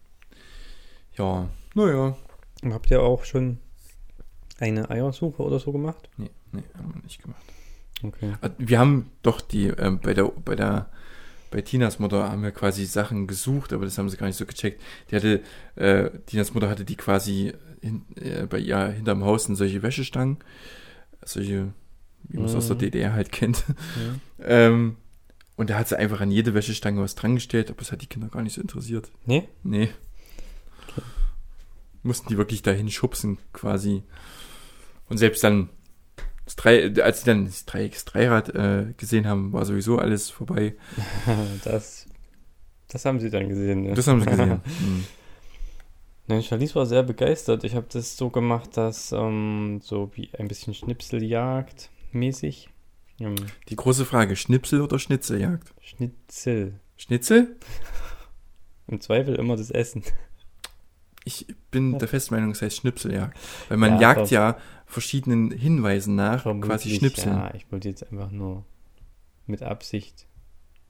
[1.17, 2.17] Ja, naja.
[2.65, 3.59] Habt ihr auch schon
[4.59, 6.09] eine Eiersuche oder so gemacht?
[6.17, 7.43] Nee, nee, haben wir nicht gemacht.
[8.03, 8.33] Okay.
[8.41, 10.89] Äh, Wir haben doch die, ähm, bei der, bei der,
[11.53, 14.47] bei Tinas Mutter haben wir quasi Sachen gesucht, aber das haben sie gar nicht so
[14.47, 14.81] gecheckt.
[15.11, 15.41] Die hatte,
[15.77, 20.39] äh, Tinas Mutter hatte die quasi hin, äh, bei ihr hinterm Haus in solche Wäschestangen.
[21.25, 21.73] Solche,
[22.25, 22.81] wie man es aus der Mhm.
[22.81, 23.65] DDR halt kennt.
[23.69, 24.45] Ja.
[24.45, 24.97] Ähm,
[25.55, 28.09] und da hat sie einfach an jede Wäschestange was dran gestellt, aber das hat die
[28.09, 29.13] Kinder gar nicht so interessiert.
[29.25, 29.49] Nee?
[29.63, 29.91] Nee.
[32.03, 34.03] Mussten die wirklich dahin schubsen, quasi.
[35.09, 35.69] Und selbst dann,
[36.55, 40.31] das Drei, als sie dann das Dreieck, das Dreirad äh, gesehen haben, war sowieso alles
[40.31, 40.75] vorbei.
[41.65, 42.07] Das,
[42.89, 43.83] das haben sie dann gesehen.
[43.85, 43.95] Ne?
[43.95, 44.61] Das haben sie gesehen.
[44.81, 45.05] Mhm.
[46.29, 47.65] Nein, Charlize war sehr begeistert.
[47.65, 52.69] Ich habe das so gemacht, dass ähm, so wie ein bisschen Schnipseljagd mäßig.
[53.19, 53.35] Ähm,
[53.69, 55.73] Die große Frage, Schnipsel oder Schnitzeljagd?
[55.81, 56.79] Schnitzel.
[56.97, 57.57] Schnitzel?
[58.87, 60.03] Im Zweifel immer das Essen.
[61.25, 63.37] Ich bin der festen Meinung, es heißt Schnipseljagd.
[63.69, 64.57] Weil man Ja, jagt ja
[64.93, 67.37] verschiedenen Hinweisen nach, quasi Vermutlich, Schnipseln.
[67.37, 68.65] Ja, ich wollte jetzt einfach nur
[69.47, 70.27] mit Absicht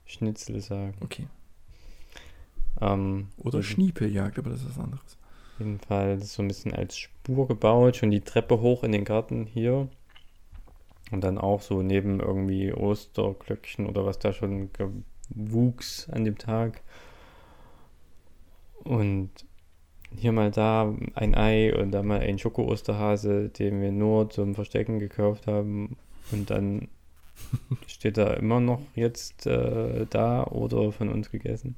[0.05, 0.95] Schnitzel sagen.
[1.01, 1.27] Okay.
[2.81, 5.17] Ähm, Oder und Schniepeljagd, aber das ist was anderes.
[5.53, 8.83] Auf jeden Fall das ist so ein bisschen als Spur gebaut, schon die Treppe hoch
[8.83, 9.87] in den Garten hier.
[11.11, 14.69] Und dann auch so neben irgendwie Osterglöckchen oder was da schon
[15.29, 16.81] wuchs an dem Tag.
[18.83, 19.29] Und
[20.15, 24.99] hier mal da ein Ei und da mal ein Schoko-Osterhase, den wir nur zum Verstecken
[24.99, 25.97] gekauft haben.
[26.31, 26.87] Und dann
[27.87, 31.75] steht er immer noch jetzt äh, da oder von uns gegessen.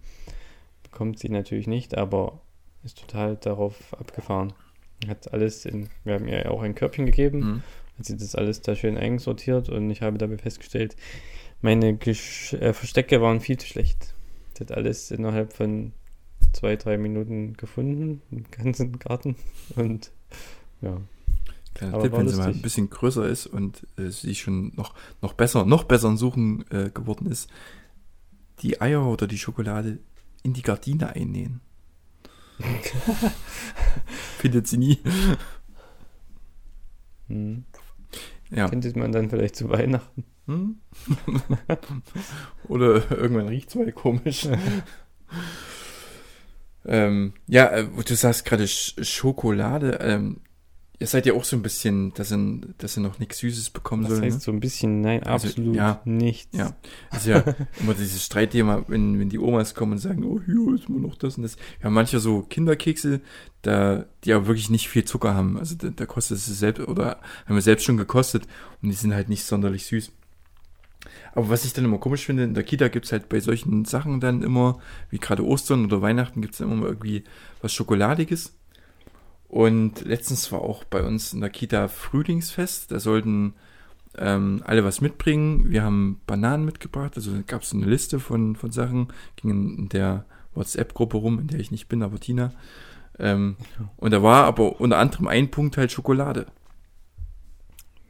[0.83, 2.39] Bekommt sie natürlich nicht, aber
[2.83, 4.53] ist total darauf abgefahren.
[5.07, 7.63] Hat alles in, wir haben ihr ja auch ein Körbchen gegeben, Mhm.
[7.97, 10.95] hat sie das alles da schön einsortiert und ich habe dabei festgestellt,
[11.61, 14.13] meine Gesch äh, Verstecke waren viel zu schlecht.
[14.53, 15.91] Sie hat alles innerhalb von
[16.55, 19.35] zwei, drei Minuten gefunden, im ganzen Garten
[19.75, 20.11] und
[20.81, 21.01] ja.
[21.73, 25.33] Kleiner Tipp, wenn sie mal ein bisschen größer ist und äh, sie schon noch, noch
[25.33, 27.49] besser, noch besser in Suchen äh, geworden ist,
[28.61, 29.99] die Eier oder die Schokolade
[30.41, 31.59] in die Gardine einnähen.
[34.37, 34.99] Findet sie nie.
[37.27, 37.65] Hm.
[38.51, 38.69] Ja.
[38.69, 40.23] Findet man dann vielleicht zu Weihnachten.
[40.47, 40.77] Hm?
[42.67, 44.47] Oder irgendwann riecht es mal komisch.
[46.85, 49.99] Ähm, ja, äh, du sagst gerade Sch Schokolade.
[50.01, 50.41] Ähm,
[50.99, 54.03] ihr seid ja auch so ein bisschen, dass ihr, dass ihr noch nichts Süßes bekommen
[54.03, 54.21] Das soll.
[54.21, 54.41] heißt Ne?
[54.41, 56.01] so ein bisschen, nein, Also, absolut ja.
[56.05, 56.57] nichts.
[56.57, 56.73] Ja.
[57.15, 57.43] ist ja
[57.81, 61.15] immer dieses Streitthema, wenn, wenn die Omas kommen und sagen, oh, hier ist immer noch
[61.17, 61.57] das und das.
[61.79, 63.19] Wir haben manche so Kinderkekse,
[63.61, 65.57] da, die aber wirklich nicht viel Zucker haben.
[65.57, 68.43] Also da, da kostet es selbst, oder haben wir selbst schon gekostet
[68.81, 70.11] und die sind halt nicht sonderlich süß.
[71.33, 74.19] Aber was ich dann immer komisch finde, in der Kita gibt's halt bei solchen Sachen
[74.19, 74.79] dann immer,
[75.09, 77.23] wie gerade Ostern oder Weihnachten, gibt's dann immer irgendwie
[77.61, 78.55] was Schokoladiges.
[79.47, 82.91] Und letztens war auch bei uns in der Kita Frühlingsfest.
[82.91, 83.53] Da sollten
[84.17, 85.69] ähm, alle was mitbringen.
[85.69, 87.13] Wir haben Bananen mitgebracht.
[87.15, 89.09] Also gab es eine Liste von, von Sachen.
[89.35, 90.25] Ging in der
[90.55, 92.51] WhatsApp-Gruppe rum, in der ich nicht bin, aber Tina.
[93.19, 93.55] Ähm,
[93.97, 96.47] und da war aber unter anderem ein Punkt halt Schokolade.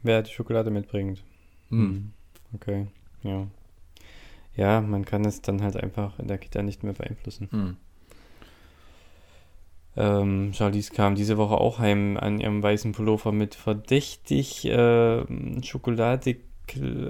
[0.02, 1.22] Wer die Schokolade mitbringt.
[1.68, 2.12] Hm.
[2.54, 2.86] Okay,
[3.22, 3.46] ja.
[4.56, 7.48] Ja, man kann es dann halt einfach in der Kita nicht mehr beeinflussen.
[7.50, 7.76] Hm.
[9.96, 15.24] Ähm, Charlize kam diese Woche auch heim an ihrem weißen Pullover mit verdächtig äh,
[15.62, 16.44] schokoladig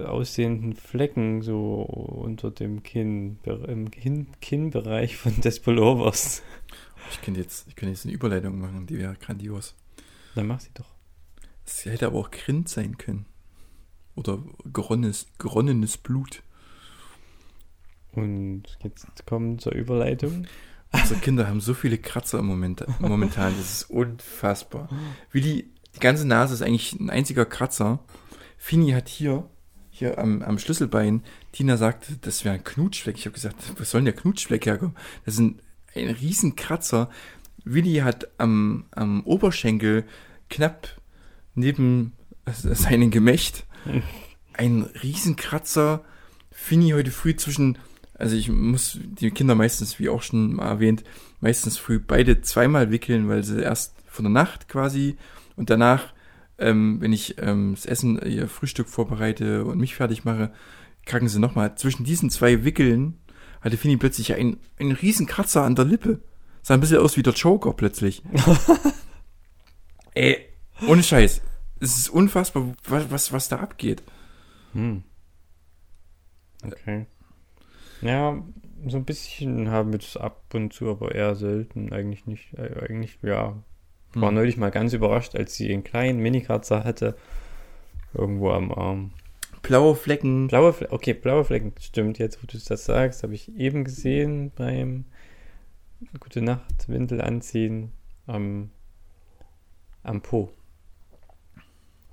[0.06, 6.42] aussehenden Flecken so unter dem Kinn, im Kinn, Kinnbereich von des Pullovers.
[7.10, 9.74] Ich könnte jetzt, ich könnte jetzt eine Überleitung machen, die wäre grandios.
[10.34, 10.94] Dann mach sie doch.
[11.64, 13.26] Es hätte aber auch Grind sein können.
[14.16, 14.42] Oder
[14.72, 16.42] geronnenes, geronnenes Blut.
[18.12, 20.46] Und jetzt kommen zur Überleitung.
[20.90, 23.54] Unsere Kinder haben so viele Kratzer im Moment, momentan.
[23.56, 24.88] Das ist unfassbar.
[25.30, 28.00] Wie die, die ganze Nase ist eigentlich ein einziger Kratzer.
[28.56, 29.48] Fini hat hier,
[29.90, 33.18] hier am, am Schlüsselbein, Tina sagte, das wäre ein Knutschfleck.
[33.18, 34.96] Ich habe gesagt, was soll denn der Knutschfleck herkommen?
[35.24, 35.60] Das ist ein,
[35.94, 37.10] ein riesen Kratzer.
[37.64, 40.04] Willi hat am, am Oberschenkel
[40.48, 40.88] knapp
[41.54, 42.12] neben
[42.46, 43.65] seinem Gemächt
[44.54, 46.04] ein riesen Kratzer.
[46.50, 47.78] Fini heute früh zwischen
[48.18, 51.04] also ich muss die Kinder meistens, wie auch schon mal erwähnt,
[51.40, 55.16] meistens früh beide zweimal wickeln, weil sie erst von der Nacht quasi
[55.56, 56.14] und danach,
[56.58, 60.52] ähm, wenn ich ähm, das Essen, ihr Frühstück vorbereite und mich fertig mache,
[61.04, 61.76] kacken sie nochmal.
[61.76, 63.18] Zwischen diesen zwei Wickeln
[63.60, 66.20] hatte Fini plötzlich einen, einen riesen Kratzer an der Lippe.
[66.62, 68.22] Sah ein bisschen aus wie der Joker plötzlich.
[70.14, 70.38] Ey,
[70.88, 71.42] ohne Scheiß.
[71.80, 74.02] Es ist unfassbar, was, was, was da abgeht.
[74.72, 75.02] Hm.
[76.64, 77.06] Okay.
[78.00, 78.42] Ja,
[78.86, 81.92] so ein bisschen haben wir das ab und zu, aber eher selten.
[81.92, 82.54] Eigentlich nicht.
[82.54, 83.56] Äh, eigentlich, ja.
[84.14, 84.34] Ich war Hm.
[84.36, 87.16] neulich mal ganz überrascht, als sie einen kleinen Minikratzer hatte.
[88.14, 89.12] Irgendwo am Arm.
[89.62, 90.46] Blaue Flecken.
[90.46, 92.18] Blaue Flecken, okay, blaue Flecken, stimmt.
[92.18, 95.04] Jetzt, wo du das sagst, habe ich eben gesehen beim
[96.20, 97.90] Gute Nacht, Windel anziehen
[98.26, 98.70] am,
[100.02, 100.52] am Po.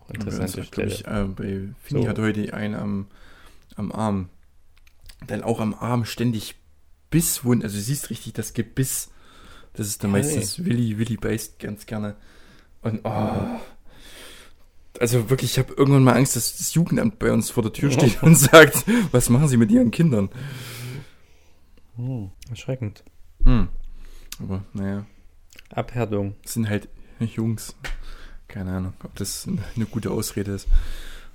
[0.05, 0.87] Auch interessante Ja, Stelle.
[0.87, 2.07] glaub Ich, äh, bei Fini So.
[2.09, 3.07] hat heute einen am,
[3.75, 4.29] am Arm.
[5.27, 6.55] Dann auch am Arm ständig
[7.09, 7.63] Bisswunden.
[7.63, 9.09] Also du siehst richtig das Gebiss.
[9.73, 10.21] Das ist dann Hey.
[10.21, 10.97] meistens Willi.
[10.97, 12.15] Willi beißt ganz gerne.
[12.81, 13.59] Und oh.
[14.99, 17.91] Also wirklich, ich habe irgendwann mal Angst, dass das Jugendamt bei uns vor der Tür
[17.91, 20.29] steht und sagt, was machen Sie mit Ihren Kindern?
[21.95, 23.03] Hm, erschreckend.
[23.43, 23.69] Hm.
[24.39, 25.05] Aber naja,
[25.69, 26.35] Abhärtung.
[26.45, 26.89] sind halt
[27.19, 27.75] Jungs.
[28.53, 30.67] Keine Ahnung, ob das eine gute Ausrede ist.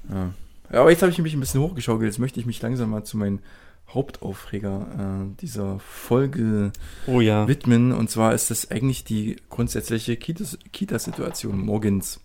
[0.08, 0.32] Ja.
[0.70, 2.08] Aber jetzt habe ich mich ein bisschen hochgeschaukelt.
[2.08, 3.40] Jetzt möchte ich mich langsam mal zu meinem
[3.88, 4.86] Hauptaufreger
[5.32, 6.72] äh, dieser Folge
[7.06, 7.48] Oh ja.
[7.48, 7.92] widmen.
[7.92, 12.20] Und zwar ist das eigentlich die grundsätzliche Kitas- Kita-Situation morgens.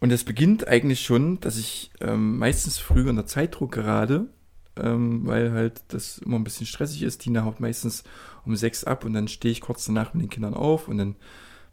[0.00, 4.26] Und es beginnt eigentlich schon, dass ich ähm, meistens früh unter Zeitdruck gerade,
[4.76, 7.18] ähm, weil halt das immer ein bisschen stressig ist.
[7.20, 8.04] Tina haut meistens
[8.46, 11.16] um sechs ab und dann stehe ich kurz danach mit den Kindern auf und dann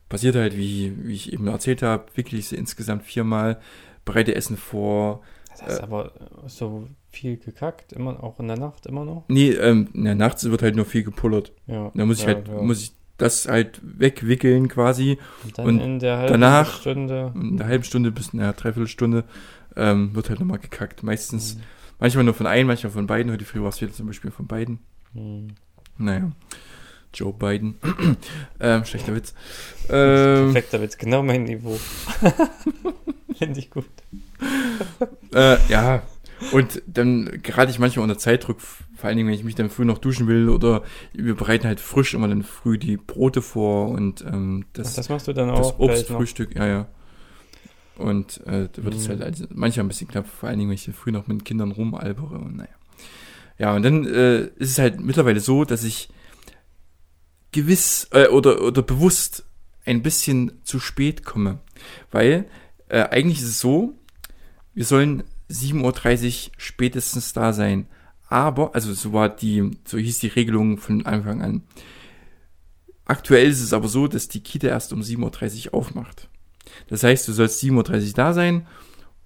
[0.10, 3.60] passiert halt, wie, wie ich eben erzählt habe, wirklich sie insgesamt viermal,
[4.06, 5.22] bereite Essen vor.
[5.60, 6.14] Das ist aber
[6.48, 9.26] so viel gekackt, immer auch in der Nacht immer noch.
[9.28, 11.52] Nee, ähm, na, nachts wird halt nur viel gepullert.
[11.68, 11.92] Ja.
[11.94, 12.62] Da muss ich ja, halt, ja.
[12.62, 15.18] muss ich das halt wegwickeln quasi.
[15.44, 17.34] Und dann und in der halben danach- Stunde.
[17.36, 19.26] In einer halben Stunde bis einer Dreiviertelstunde
[19.76, 21.04] ähm, wird halt nochmal gekackt.
[21.04, 21.62] Meistens, Hm.
[22.00, 23.32] manchmal nur von einem, manchmal von beiden.
[23.32, 24.80] Heute früh war es wieder zum Beispiel von beiden.
[25.14, 25.48] Hm.
[25.98, 26.32] Naja.
[27.14, 27.76] Joe Biden.
[28.60, 29.34] ähm, schlechter Witz.
[29.90, 31.80] Ähm, Perfekter Witz, genau mein Niveau.
[33.38, 33.86] Finde ich gut.
[35.34, 36.04] äh, ja.
[36.52, 39.84] Und dann gerate ich manchmal unter Zeitdruck, vor allen Dingen, wenn ich mich dann früh
[39.86, 40.84] noch duschen will oder
[41.14, 45.10] wir bereiten halt frisch immer dann früh die Brote vor und ähm, Ach, das, das
[45.10, 45.80] machst du dann das auch noch.
[45.80, 46.88] Obstfrühstück, ja, ja.
[47.98, 49.10] Und äh, da wird es Mhm.
[49.10, 51.44] halt also manchmal ein bisschen knapp, vor allen Dingen, wenn ich früh noch mit den
[51.44, 52.70] Kindern rumalbere und naja.
[53.58, 56.08] Ja, und dann äh, ist es halt mittlerweile so, dass ich
[57.52, 59.46] gewiss äh, oder, oder bewusst
[59.86, 61.60] ein bisschen zu spät komme.
[62.12, 62.46] Weil
[62.90, 63.94] äh, eigentlich ist es so,
[64.74, 67.88] wir sollen 7.30 Uhr spätestens da sein.
[68.28, 71.64] Aber, also so war die, so hieß die Regelung von Anfang an.
[73.06, 76.30] Aktuell ist es aber so, dass die Kita erst um 7.30 Uhr aufmacht.
[76.88, 78.68] Das heißt, du sollst 7.30 Uhr da sein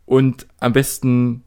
[0.06, 1.44] und am besten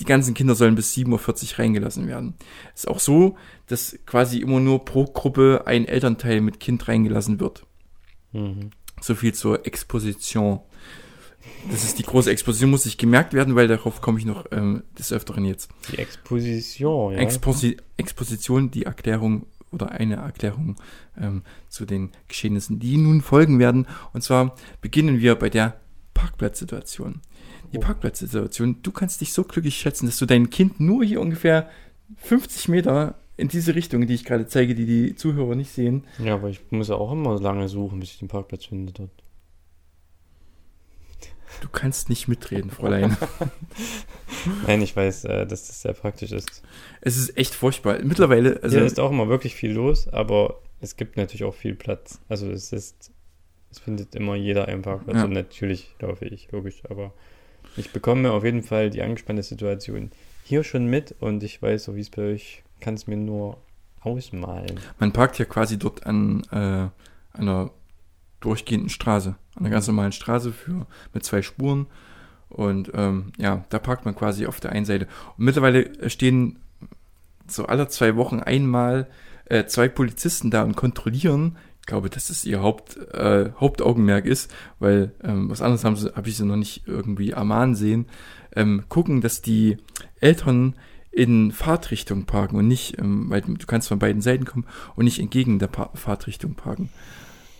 [0.00, 2.34] die ganzen Kinder sollen bis 7.40 Uhr reingelassen werden.
[2.74, 3.36] Ist auch so,
[3.66, 7.66] dass quasi immer nur pro Gruppe ein Elternteil mit Kind reingelassen wird.
[8.32, 8.70] Mhm.
[9.00, 10.60] So viel zur Exposition.
[11.70, 14.82] Das ist die große Exposition, muss sich gemerkt werden, weil darauf komme ich noch ähm,
[14.98, 15.70] des Öfteren jetzt.
[15.90, 17.20] Die Exposition, ja.
[17.20, 20.76] Exposi Exposition, die Erklärung oder eine Erklärung
[21.18, 23.86] ähm, zu den Geschehnissen, die nun folgen werden.
[24.12, 25.80] Und zwar beginnen wir bei der
[26.14, 27.20] Parkplatzsituation.
[27.72, 27.78] Die.
[27.78, 31.68] Parkplatzsituation, du kannst dich so glücklich schätzen, dass du dein Kind nur hier ungefähr
[32.16, 36.34] 50 Meter in diese Richtung, die ich gerade zeige, die die Zuhörer nicht sehen, ja,
[36.34, 39.10] aber ich muss ja auch immer lange suchen, bis ich den Parkplatz finde dort.
[41.60, 43.16] du kannst nicht mitreden, Fräulein.
[44.66, 46.62] Nein, ich weiß, äh, dass das sehr praktisch ist.
[47.00, 47.98] es ist echt furchtbar.
[48.02, 51.74] Mittlerweile, also Hier ist auch immer wirklich viel los, aber es gibt natürlich auch viel
[51.74, 52.20] Platz.
[52.28, 53.12] Also es ist,
[53.70, 55.24] es findet immer jeder einen Parkplatz Ja.
[55.24, 57.12] und natürlich laufe ich, logisch, aber
[57.76, 60.10] ich bekomme auf jeden Fall die angespannte Situation
[60.44, 63.58] hier schon mit und ich weiß, so wie es bei euch, kann es mir nur
[64.00, 64.80] ausmalen.
[64.98, 66.88] man parkt ja quasi dort an äh,
[67.38, 67.70] einer
[68.40, 71.86] durchgehenden Straße, an einer ganz normalen Straße für mit zwei Spuren.
[72.48, 75.06] Und ähm, ja, da parkt man quasi auf der einen Seite.
[75.36, 76.60] Und mittlerweile stehen
[77.46, 79.08] so alle zwei Wochen einmal
[79.46, 81.56] äh, zwei Polizisten da und kontrollieren.
[81.88, 86.36] Ich glaube, dass das ihr Haupt, äh, Hauptaugenmerk ist, weil ähm, was anderes habe ich
[86.36, 88.04] sie noch nicht irgendwie ermahnen sehen.
[88.54, 89.78] Ähm, gucken, dass die
[90.20, 90.74] Eltern
[91.10, 94.66] in Fahrtrichtung parken und nicht, ähm, weil du kannst von beiden Seiten kommen
[94.96, 96.90] und nicht entgegen der pa Fahrtrichtung parken.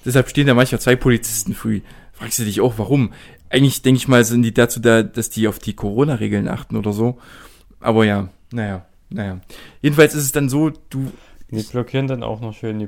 [0.04, 1.80] Deshalb stehen da manchmal zwei Polizisten früh.
[2.12, 3.14] Fragst du dich auch, warum?
[3.48, 6.92] Eigentlich denke ich mal, sind die dazu da, dass die auf die Corona-Regeln achten oder
[6.92, 7.18] so.
[7.80, 9.40] Aber ja, naja, naja.
[9.80, 11.12] Jedenfalls ist es dann so, du.
[11.50, 12.86] Die blockieren dann auch noch schön die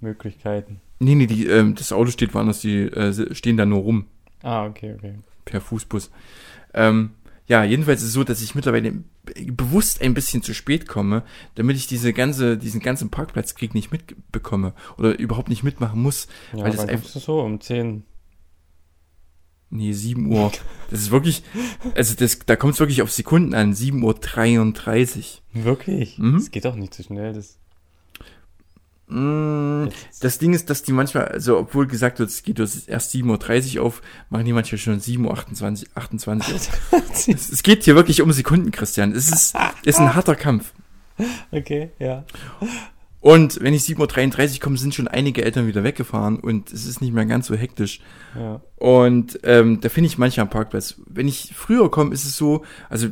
[0.00, 0.80] Parkmöglichkeiten.
[0.98, 4.06] Nee, nee, die, ähm, das Auto steht woanders, die äh, stehen da nur rum.
[4.42, 5.14] Ah, okay, okay.
[5.44, 6.10] per Fußbus.
[6.74, 7.10] Ähm,
[7.46, 8.92] ja, jedenfalls ist es so, dass ich mittlerweile
[9.46, 11.22] bewusst ein bisschen zu spät komme,
[11.54, 16.26] damit ich diese ganze, diesen ganzen Parkplatzkrieg nicht mitbekomme oder überhaupt nicht mitmachen muss.
[16.52, 18.04] Ja, Weil das einfach- so um 10?
[19.68, 20.52] Nee, 7 Uhr.
[20.90, 21.42] Das ist wirklich,
[21.96, 23.74] also das, da kommt es wirklich auf Sekunden an.
[23.74, 25.64] 7.33 Uhr.
[25.64, 26.18] Wirklich?
[26.18, 26.34] Mhm.
[26.34, 27.32] Das geht doch nicht so schnell.
[27.32, 27.58] Das,
[29.08, 33.84] das Ding ist, dass die manchmal, also obwohl gesagt wird, es geht erst 7.30 Uhr
[33.84, 36.68] auf, machen die manchmal schon 7.28 Uhr 28 auf.
[37.12, 39.12] es, es geht hier wirklich um Sekunden, Christian.
[39.12, 40.72] Es ist, ist ein harter Kampf.
[41.52, 42.24] okay, ja.
[43.26, 47.00] Und wenn ich 7.33 Uhr komme, sind schon einige Eltern wieder weggefahren und es ist
[47.00, 47.98] nicht mehr ganz so hektisch.
[48.38, 48.60] ja.
[48.76, 50.94] Und ähm, da finde ich manchmal am Parkplatz.
[51.08, 53.08] Wenn ich früher komme, ist es so, also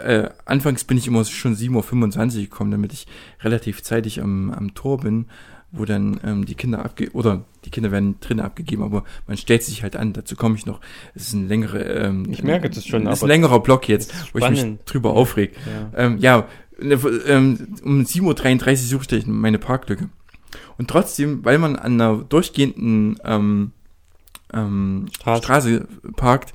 [0.00, 3.06] äh, anfangs bin ich immer schon 7.25 Uhr gekommen, damit ich
[3.42, 5.26] relativ zeitig am, am Tor bin,
[5.70, 9.62] wo dann ähm, die Kinder abge oder die Kinder werden drinnen abgegeben, aber man stellt
[9.62, 10.80] sich halt an, dazu komme ich noch.
[11.14, 14.12] Es ist ein längere, ähm, Ich merke das schon, es ist ein längerer Block jetzt,
[14.34, 15.54] wo ich mich drüber aufreg.
[15.66, 16.06] ja.
[16.06, 16.48] Ähm, ja,
[16.80, 20.08] um 7.33 Uhr suchte ich meine Parklücke.
[20.78, 23.72] Und trotzdem, weil man an einer durchgehenden ähm,
[24.52, 25.86] ähm, Straße.
[26.16, 26.52] Parkt,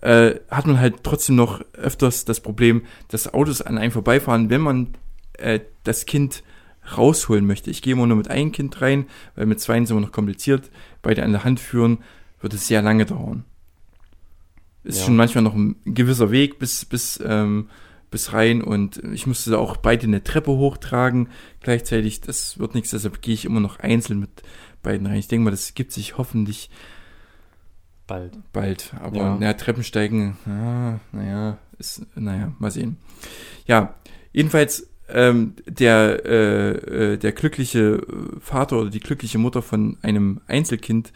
[0.00, 4.60] äh, hat man halt trotzdem noch öfters das Problem, dass Autos an einem vorbeifahren, wenn
[4.60, 4.88] man
[5.34, 6.42] äh, das Kind
[6.96, 7.70] rausholen möchte.
[7.70, 10.70] Ich gehe immer nur mit einem Kind rein, weil mit zwei ist immer noch kompliziert.
[11.02, 11.98] Beide an der Hand führen,
[12.40, 13.44] wird es sehr lange dauern.
[14.84, 15.06] Ist Ja.
[15.06, 17.68] schon manchmal noch ein gewisser Weg bis, bis, ähm,
[18.14, 21.28] bis rein und ich musste da auch beide eine Treppe hochtragen
[21.60, 22.20] gleichzeitig.
[22.20, 24.30] Das wird nichts, deshalb gehe ich immer noch einzeln mit
[24.84, 25.16] beiden rein.
[25.16, 26.70] Ich denke mal, das gibt sich hoffentlich
[28.06, 28.38] Bald.
[28.52, 28.94] bald.
[29.00, 29.34] Aber Ja.
[29.36, 32.98] naja, Treppensteigen, ja, naja, ist, naja, mal sehen.
[33.66, 33.96] Ja,
[34.32, 36.70] jedenfalls ähm, der, äh,
[37.14, 38.00] äh, der glückliche
[38.38, 41.12] Vater oder die glückliche Mutter von einem Einzelkind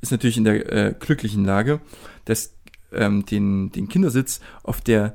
[0.00, 1.80] ist natürlich in der äh, glücklichen Lage,
[2.24, 2.54] dass
[2.90, 5.14] ähm, den, den Kindersitz auf der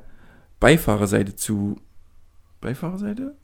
[0.60, 1.80] Beifahrerseite zu
[2.60, 3.36] Beifahrerseite?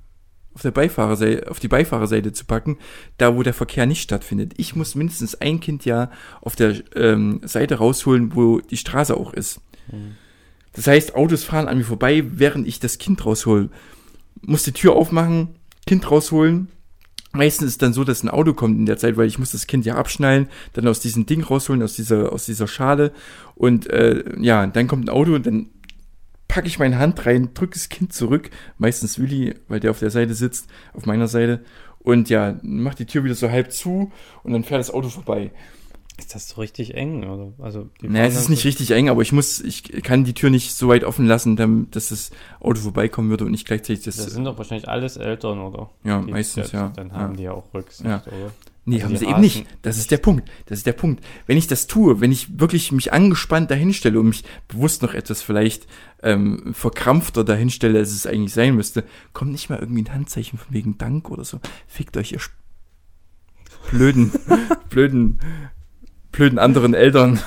[0.52, 2.78] Auf der Beifahrerseite, auf die Beifahrerseite zu packen,
[3.18, 4.54] da wo der Verkehr nicht stattfindet.
[4.56, 9.32] Ich muss mindestens ein Kind ja auf der ähm, Seite rausholen, wo die Straße auch
[9.32, 9.61] ist.
[9.90, 10.16] Hm.
[10.72, 13.70] Das heißt, Autos fahren an mir vorbei, während ich das Kind raushol.
[14.42, 15.56] Muss die Tür aufmachen,
[15.86, 16.68] Kind rausholen.
[17.32, 19.68] Meistens ist dann so, dass ein Auto kommt in der Zeit, weil ich muss das
[19.68, 23.12] Kind ja abschnallen, dann aus diesem Ding rausholen, aus dieser, aus dieser Schale.
[23.54, 25.70] Und äh, ja, dann kommt ein Auto und dann
[26.51, 30.11] packe ich meine Hand rein, drücke das Kind zurück, meistens Willi, weil der auf der
[30.11, 31.64] Seite sitzt, auf meiner Seite.
[32.01, 34.11] Und ja, mach die Tür wieder so halb zu
[34.42, 35.53] und dann fährt das Auto vorbei.
[36.18, 37.24] Ist das so richtig eng?
[37.24, 37.53] Oder?
[37.64, 40.51] Also, die Naja, es ist nicht richtig eng, aber ich muss, ich kann die Tür
[40.51, 44.16] nicht so weit offen lassen, damit, dass das Auto vorbeikommen würde und nicht gleichzeitig das.
[44.16, 45.90] Das sind doch wahrscheinlich alles Eltern, oder?
[46.05, 46.92] ja, Die meistens, ja.
[46.94, 47.14] Dann ja.
[47.14, 48.22] haben die ja auch Rücksicht, Ja.
[48.26, 48.53] oder?
[48.91, 49.66] Nee, Also haben sie eben rasen nicht.
[49.82, 50.51] Das ist der Punkt.
[50.66, 51.24] Das ist der Punkt.
[51.47, 55.43] Wenn ich das tue, wenn ich wirklich mich angespannt dahinstelle und mich bewusst noch etwas
[55.43, 55.86] vielleicht
[56.24, 60.74] ähm, verkrampfter dahinstelle, als es eigentlich sein müsste, kommt nicht mal irgendwie ein Handzeichen von
[60.74, 61.61] wegen Dank oder so.
[61.86, 62.41] Fickt euch, ihr
[63.93, 64.32] blöden,
[64.91, 65.38] blöden,
[66.32, 67.38] blöden anderen Eltern.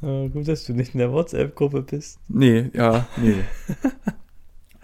[0.00, 2.18] Oh, gut, dass du nicht in der WhatsApp-Gruppe bist.
[2.28, 3.44] Nee, ja, nee.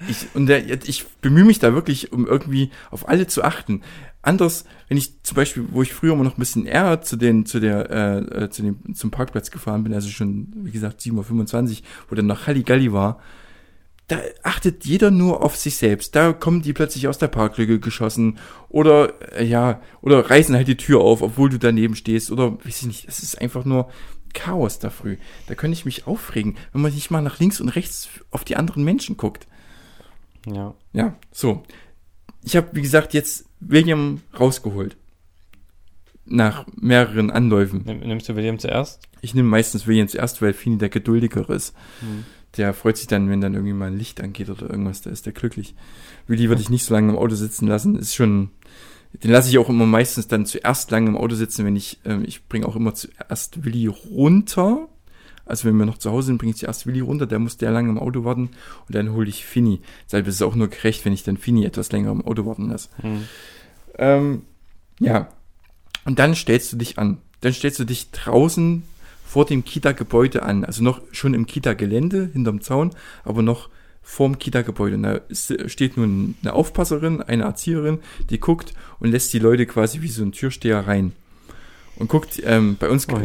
[0.09, 3.83] Ich, und der, ich bemühe mich da wirklich, um irgendwie auf alle zu achten.
[4.23, 7.45] Anders, wenn ich zum Beispiel, wo ich früher immer noch ein bisschen eher zu den,
[7.45, 11.71] zu der, äh, äh zu dem, zum Parkplatz gefahren bin, also schon, wie gesagt, 7.25
[11.71, 11.77] Uhr,
[12.09, 13.21] wo dann noch Halligalli war,
[14.09, 16.15] da achtet jeder nur auf sich selbst.
[16.15, 20.77] Da kommen die plötzlich aus der Parklücke geschossen oder äh, ja, oder reißen halt die
[20.77, 23.91] Tür auf, obwohl du daneben stehst oder weiß ich nicht, es ist einfach nur
[24.35, 25.17] Chaos da früh.
[25.47, 28.57] Da könnte ich mich aufregen, wenn man nicht mal nach links und rechts auf die
[28.57, 29.47] anderen Menschen guckt.
[30.47, 30.75] Ja.
[30.93, 31.63] Ja, so.
[32.43, 34.97] Ich habe, wie gesagt, jetzt William rausgeholt.
[36.25, 37.83] Nach mehreren Anläufen.
[37.85, 39.01] Nimmst du William zuerst?
[39.21, 41.75] Ich nehme meistens William zuerst, weil Fini der geduldigere ist.
[42.01, 42.25] Hm.
[42.57, 45.27] Der freut sich dann, wenn dann irgendwie mal ein Licht angeht oder irgendwas, da ist
[45.27, 45.75] der glücklich.
[46.27, 48.51] Willi würde ich nicht so lange im Auto sitzen lassen, ist schon,
[49.25, 52.23] den lasse ich auch immer meistens dann zuerst lange im Auto sitzen, wenn ich, äh,
[52.25, 54.89] ich bringe auch immer zuerst Willi runter,
[55.45, 57.71] also wenn wir noch zu Hause sind, bringe ich zuerst Willi runter, der muss der
[57.71, 58.51] lange im Auto warten
[58.87, 59.81] und dann hole ich Fini.
[60.07, 62.69] Deshalb ist es auch nur gerecht, wenn ich dann Fini etwas länger im Auto warten
[62.69, 62.89] lasse.
[63.03, 63.25] Mhm.
[63.99, 64.43] Ähm,
[65.01, 65.29] ja.
[66.05, 67.19] Und dann stellst du dich an.
[67.41, 68.83] Dann stellst du dich draußen
[69.25, 70.65] vor dem Kita-Gebäude an.
[70.65, 72.91] Also noch schon im Kita-Gelände, hinterm Zaun,
[73.25, 73.69] aber noch
[74.03, 74.99] vorm Kita-Gebäude.
[74.99, 75.21] Da
[75.69, 80.23] steht nun eine Aufpasserin, eine Erzieherin, die guckt und lässt die Leute quasi wie so
[80.23, 81.13] ein Türsteher rein.
[81.97, 83.21] Und guckt, ähm, bei uns, oh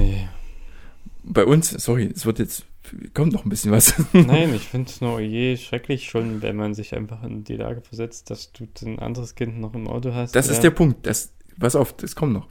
[1.28, 2.66] bei uns, sorry, es wird jetzt,
[3.14, 3.94] kommt noch ein bisschen was.
[4.14, 7.82] Nein, ich finde es nur je schrecklich schon, wenn man sich einfach in die Lage
[7.82, 10.36] versetzt, dass du ein anderes Kind noch im Auto hast.
[10.36, 11.06] Das ist der Punkt.
[11.06, 12.48] Das, pass auf, das kommt noch.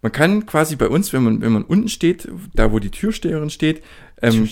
[0.00, 3.50] Man kann quasi bei uns, wenn man, wenn man unten steht, da wo die Türsteherin
[3.50, 3.82] steht,
[4.20, 4.48] ähm,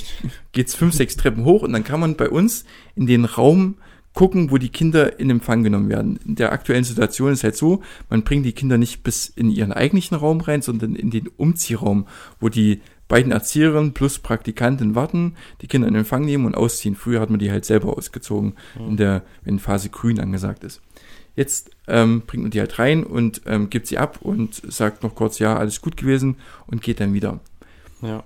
[0.52, 2.64] geht's fünf, sechs Treppen hoch und dann kann man bei uns
[2.94, 3.76] in den Raum
[4.14, 6.18] gucken, wo die Kinder in Empfang genommen werden.
[6.24, 9.72] In der aktuellen Situation ist halt so, man bringt die Kinder nicht bis in ihren
[9.72, 12.06] eigentlichen Raum rein, sondern in den Umziehraum,
[12.38, 12.80] wo die
[13.10, 16.94] beiden Erzieherinnen plus Praktikanten warten, die Kinder in Empfang nehmen und ausziehen.
[16.94, 18.88] Früher hat man die halt selber ausgezogen, mhm.
[18.90, 20.80] in der, wenn Phase grün angesagt ist.
[21.34, 25.14] Jetzt ähm, bringt man die halt rein und ähm, gibt sie ab und sagt noch
[25.16, 26.36] kurz, ja, alles gut gewesen
[26.68, 27.40] und geht dann wieder.
[28.00, 28.22] Ja.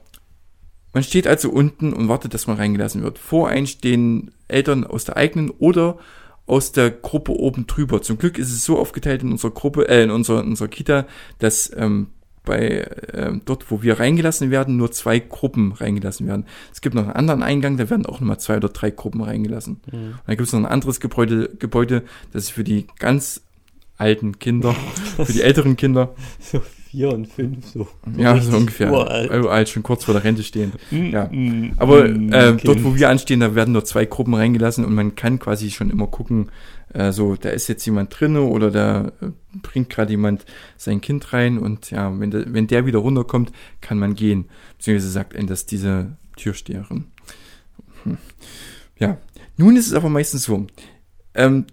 [0.92, 3.18] Man steht also unten und wartet, dass man reingelassen wird.
[3.18, 5.98] Vor einen stehen Eltern aus der eigenen oder
[6.46, 8.02] aus der Gruppe oben drüber.
[8.02, 11.06] Zum Glück ist es so aufgeteilt in unserer Gruppe, äh, in unserer, in unserer Kita,
[11.38, 12.08] dass ähm,
[12.44, 16.44] bei äh, dort, wo wir reingelassen werden, nur zwei Gruppen reingelassen werden.
[16.72, 19.80] Es gibt noch einen anderen Eingang, da werden auch nochmal zwei oder drei Gruppen reingelassen.
[19.90, 19.98] Mhm.
[19.98, 23.40] Und dann gibt es noch ein anderes Gebäude, Gebäude, das ist für die ganz
[23.96, 24.74] alten Kinder,
[25.16, 26.14] für die älteren Kinder.
[26.40, 26.60] So
[26.94, 27.88] vier und fünf, so.
[28.16, 28.92] Ja, so ungefähr.
[28.92, 29.30] Uralt.
[29.32, 30.72] uralt, schon kurz vor der Rente stehen.
[30.92, 31.24] Mm, ja.
[31.24, 34.94] Mm, Aber mm, äh, dort, wo wir anstehen, da werden nur zwei Gruppen reingelassen und
[34.94, 36.50] man kann quasi schon immer gucken,
[36.94, 39.30] äh, so, da ist jetzt jemand drinne oder da äh,
[39.62, 43.98] bringt gerade jemand sein Kind rein und ja, wenn der, wenn der wieder runterkommt, kann
[43.98, 44.46] man gehen.
[44.78, 47.06] Beziehungsweise sagt einem das diese Türsteherin.
[48.04, 48.18] Hm.
[48.98, 49.18] Ja,
[49.56, 50.66] nun ist es aber meistens so.
[51.34, 51.66] Ähm,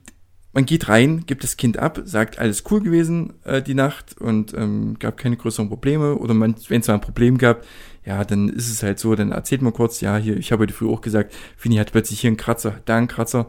[0.53, 4.53] man geht rein, gibt das Kind ab, sagt, alles cool gewesen äh, die Nacht und
[4.53, 6.15] ähm, gab keine größeren Probleme.
[6.15, 7.63] Oder wenn es mal ein Problem gab,
[8.05, 10.73] ja, dann ist es halt so, dann erzählt man kurz, ja, hier, ich habe heute
[10.73, 13.47] früh auch gesagt, Fini hat plötzlich hier einen Kratzer, da einen Kratzer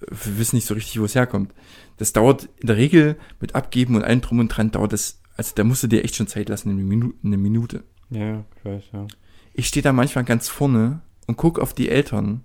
[0.00, 1.52] wir wissen nicht so richtig, wo es herkommt.
[1.96, 5.52] Das dauert in der Regel mit Abgeben und allem drum und dran dauert das, also
[5.54, 7.14] da musst du dir echt schon Zeit lassen, eine Minute.
[7.24, 7.84] Eine Minute.
[8.10, 9.06] Ja, gleich, ja.
[9.52, 12.42] Ich stehe da manchmal ganz vorne und gucke auf die Eltern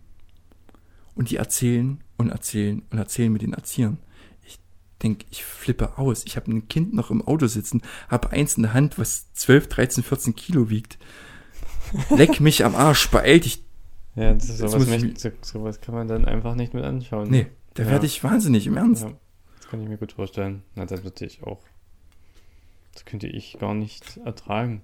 [1.15, 3.97] und die erzählen und erzählen und erzählen mit den Erziehern.
[4.45, 4.59] Ich
[5.01, 6.23] denke, ich flippe aus.
[6.25, 9.67] Ich habe ein Kind noch im Auto sitzen, habe eins in der Hand, was 12,
[9.69, 10.97] 13, 14 Kilo wiegt.
[12.09, 13.64] Leck mich am Arsch, beeil dich,
[14.15, 17.29] ja, das ist sowas, mich, so, sowas kann man dann einfach nicht mit anschauen.
[17.29, 17.89] Nee, da ja.
[17.89, 19.03] werde ich wahnsinnig, im Ernst.
[19.03, 19.13] Ja,
[19.57, 20.63] das kann ich mir gut vorstellen.
[20.75, 21.61] Na, das würde ich auch.
[22.93, 24.81] Das könnte ich gar nicht ertragen.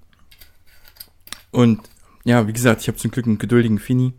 [1.52, 1.80] Und
[2.24, 4.14] ja, wie gesagt, ich habe zum Glück einen geduldigen Fini.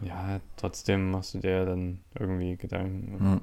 [0.00, 3.24] Ja, trotzdem machst du dir dann irgendwie Gedanken.
[3.24, 3.40] Ja.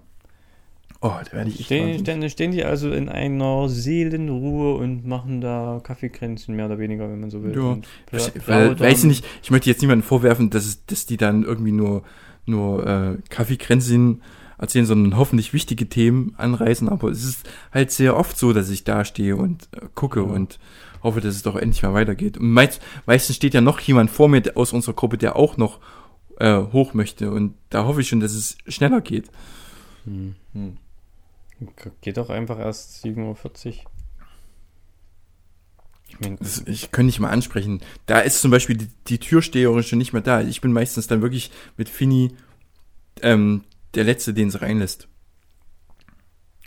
[1.05, 5.81] Oh, da werde ich stehen, stehen, stehen die also in einer Seelenruhe und machen da
[5.83, 7.53] Kaffeekränzchen mehr oder weniger, wenn man so will.
[7.53, 7.77] Ja.
[8.17, 11.73] Ich, weil, weiß ich nicht, ich möchte jetzt niemandem vorwerfen, dass, dass die dann irgendwie
[11.73, 12.03] nur,
[12.45, 14.21] nur äh, Kaffeekränzchen
[14.57, 16.87] erzählen, sondern hoffentlich wichtige Themen anreißen.
[16.87, 20.25] Aber es ist halt sehr oft so, dass ich da stehe und äh, gucke ja.
[20.25, 20.57] und
[21.03, 22.37] hoffe, dass es doch endlich mal weitergeht.
[22.37, 25.79] Und meist, meistens steht ja noch jemand vor mir aus unserer Gruppe, der auch noch
[26.39, 27.29] äh, hoch möchte.
[27.29, 29.29] Und da hoffe ich schon, dass es schneller geht.
[30.05, 30.35] Hm.
[30.53, 30.77] Hm.
[32.01, 33.73] Geht doch einfach erst 7.40 Uhr.
[36.07, 37.81] Ich, mein, ich könnte nicht mal ansprechen.
[38.05, 40.41] Da ist zum Beispiel die, die Türsteherin schon nicht mehr da.
[40.41, 42.31] Ich bin meistens dann wirklich mit Fini
[43.21, 43.63] ähm,
[43.95, 45.07] der Letzte, den sie reinlässt.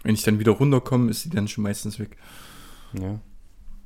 [0.03, 2.17] Wenn ich dann wieder runterkomme, ist sie dann schon meistens weg.
[2.93, 3.21] Ja.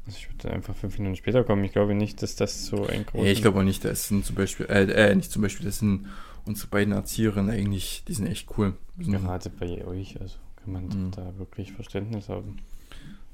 [0.06, 1.64] Also ich würde einfach fünf Minuten später kommen.
[1.64, 3.24] Ich glaube nicht, dass das so ein großes...
[3.24, 3.84] Nee, ich glaube auch nicht.
[3.84, 6.08] Das sind zum Beispiel, äh, äh, nicht zum Beispiel, das sind
[6.44, 8.74] unsere beiden Erzieherinnen eigentlich, die sind echt cool.
[8.98, 11.10] Gerade bei euch, also kann man Mhm.
[11.12, 12.56] da wirklich Verständnis haben.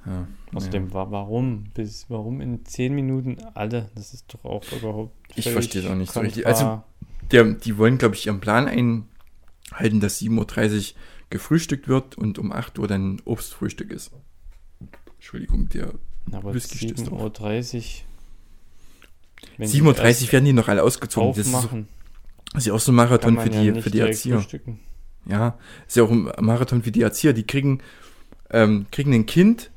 [0.07, 1.65] ja, Außerdem, wa warum?
[1.75, 3.91] Bis, warum in zehn Minuten alle?
[3.97, 5.13] Das ist doch auch überhaupt.
[5.35, 6.47] Ich verstehe es auch nicht so richtig.
[6.47, 6.83] Also-
[7.33, 11.01] Der, die wollen, glaube ich, ihren Plan einhalten, dass 7.30 Uhr
[11.31, 14.13] gefrühstückt wird und um 8 Uhr dann Obstfrühstück ist.
[15.17, 15.93] Entschuldigung, der
[16.31, 18.05] aber Whisky stößt 7.30 Uhr.
[19.57, 21.31] wenn 7.30 sie Uhr werden die noch alle ausgezogen.
[21.31, 21.89] Das ist, so, aufmachen,
[22.53, 24.37] das ist ja auch so ein Marathon für ja die, für die Erzieher.
[24.37, 24.79] frühstücken.
[25.29, 27.33] Ja, ist ja auch ein Marathon für die Erzieher.
[27.33, 27.81] Die kriegen,
[28.51, 29.71] ähm, kriegen ein Kind,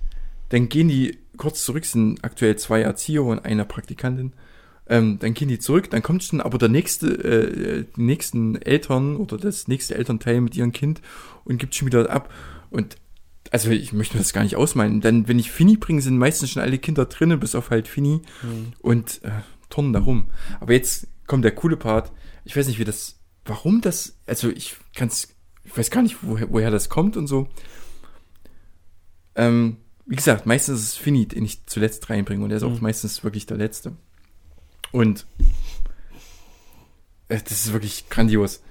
[0.49, 4.33] dann gehen die kurz zurück, sind aktuell zwei Erzieher und eine Praktikantin.
[4.87, 9.17] Ähm, dann gehen die zurück, dann kommt schon aber der nächste, äh, die nächsten Eltern
[9.17, 11.01] oder das nächste Elternteil mit ihrem Kind
[11.45, 12.31] und gibt schon wieder ab.
[12.71, 12.97] Und
[13.51, 15.01] also ich möchte mir das gar nicht ausmalen.
[15.01, 18.21] Dann, wenn ich Fini bringe, sind meistens schon alle Kinder drinnen, bis auf halt Fini
[18.41, 18.73] Hm.
[18.79, 19.29] und äh,
[19.69, 20.29] turnen da rum.
[20.59, 22.11] Aber jetzt kommt der coole Part.
[22.43, 25.35] Ich weiß nicht, wie das, warum das, also ich kann's,
[25.69, 27.47] ich weiß gar nicht, woher, woher das kommt und so.
[29.35, 32.73] Ähm, wie gesagt, meistens ist es Fini, den ich zuletzt reinbringe und er ist auch
[32.75, 32.81] Mhm.
[32.81, 33.95] meistens wirklich der Letzte.
[34.91, 35.27] Und
[37.27, 38.61] äh, das ist wirklich grandios.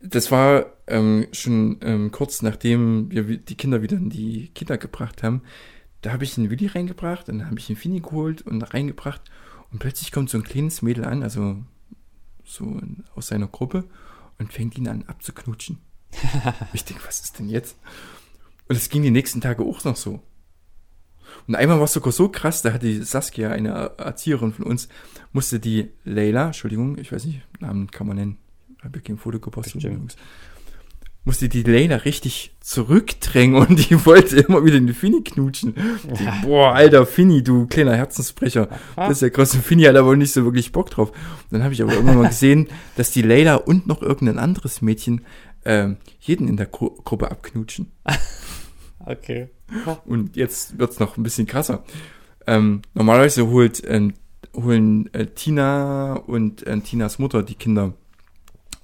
[0.00, 4.76] Das war ähm, schon ähm, kurz nachdem wir wi- die Kinder wieder in die Kita
[4.76, 5.42] gebracht haben.
[6.02, 9.22] Da habe ich einen Willi reingebracht, dann habe ich einen Fini geholt und reingebracht
[9.72, 11.56] und plötzlich kommt so ein kleines Mädel an, also
[12.44, 12.80] so
[13.16, 13.84] aus seiner Gruppe
[14.38, 15.78] und fängt ihn an abzuknutschen.
[16.72, 17.76] ich denke, was ist denn jetzt?
[18.68, 20.20] Und es ging die nächsten Tage auch noch so.
[21.46, 24.88] Und einmal war es sogar so krass, da hatte die Saskia, eine Erzieherin von uns,
[25.32, 28.38] musste die Leila, Entschuldigung, ich weiß nicht, Namen kann man nennen,
[28.78, 29.82] ich habe ja kein Foto gepostet.
[29.82, 30.16] Jungs,
[31.26, 35.74] musste die Leila richtig zurückdrängen und die wollte immer wieder den Fini knutschen.
[36.04, 38.68] Die, boah, alter Fini, du kleiner Herzensbrecher.
[38.94, 39.52] Das ist ja krass.
[39.54, 41.10] Und Fini hat aber nicht so wirklich Bock drauf.
[41.50, 45.24] Dann habe ich aber irgendwann mal gesehen, dass die Leila und noch irgendein anderes Mädchen
[45.66, 47.92] ähm, jeden in der Gru Gruppe abknutschen.
[49.08, 49.50] Okay.
[50.04, 51.84] Und jetzt wird's noch ein bisschen krasser.
[52.46, 54.14] Ähm, normalerweise holt, ähm,
[54.52, 57.92] holen äh, Tina und äh, Tinas Mutter die Kinder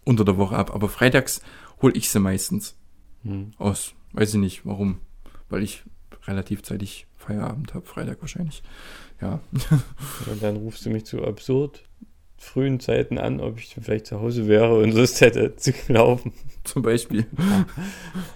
[0.05, 0.73] unter der Woche ab.
[0.73, 1.43] Aber freitags
[1.81, 2.77] hole ich sie meistens
[3.25, 3.53] Hm.
[3.59, 3.95] aus.
[4.13, 5.01] Weiß ich nicht, warum.
[5.49, 5.83] Weil ich
[6.29, 8.63] relativ zeitig Feierabend habe, Freitag wahrscheinlich.
[9.21, 9.41] Ja.
[10.31, 11.83] Und dann rufst du mich zu absurd
[12.43, 16.33] frühen Zeiten an, ob ich vielleicht zu Hause wäre und Lust hätte zu laufen.
[16.65, 17.27] Zum Beispiel.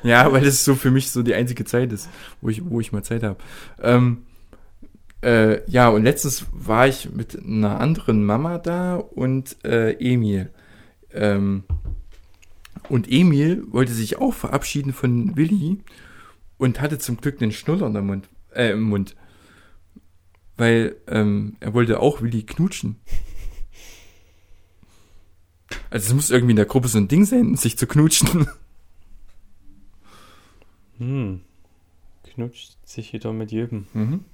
[0.02, 2.08] ja, weil das so für mich so die einzige Zeit ist,
[2.40, 3.36] wo ich, wo ich mal Zeit habe.
[3.82, 4.22] Ähm,
[5.22, 10.50] äh, ja, und letztens war ich mit einer anderen Mama da und äh, Emil.
[11.12, 11.64] Ähm,
[12.88, 15.78] und Emil wollte sich auch verabschieden von Willi
[16.58, 19.16] und hatte zum Glück den Schnuller der Mund, äh, im Mund.
[20.56, 22.96] Weil ähm, er wollte auch Willi knutschen.
[25.90, 28.48] Also es muss irgendwie in der Gruppe so ein Ding sein, sich zu knutschen.
[30.98, 31.42] Hm.
[32.24, 33.86] Knutscht sich wieder mit jedem.
[33.92, 34.24] Mhm.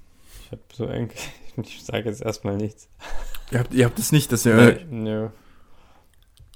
[0.43, 2.89] Ich habe so eigentlich, ich sage jetzt erstmal nichts.
[3.51, 4.55] Ihr habt, ihr habt das nicht, dass ihr.
[4.55, 5.29] Nee, nö.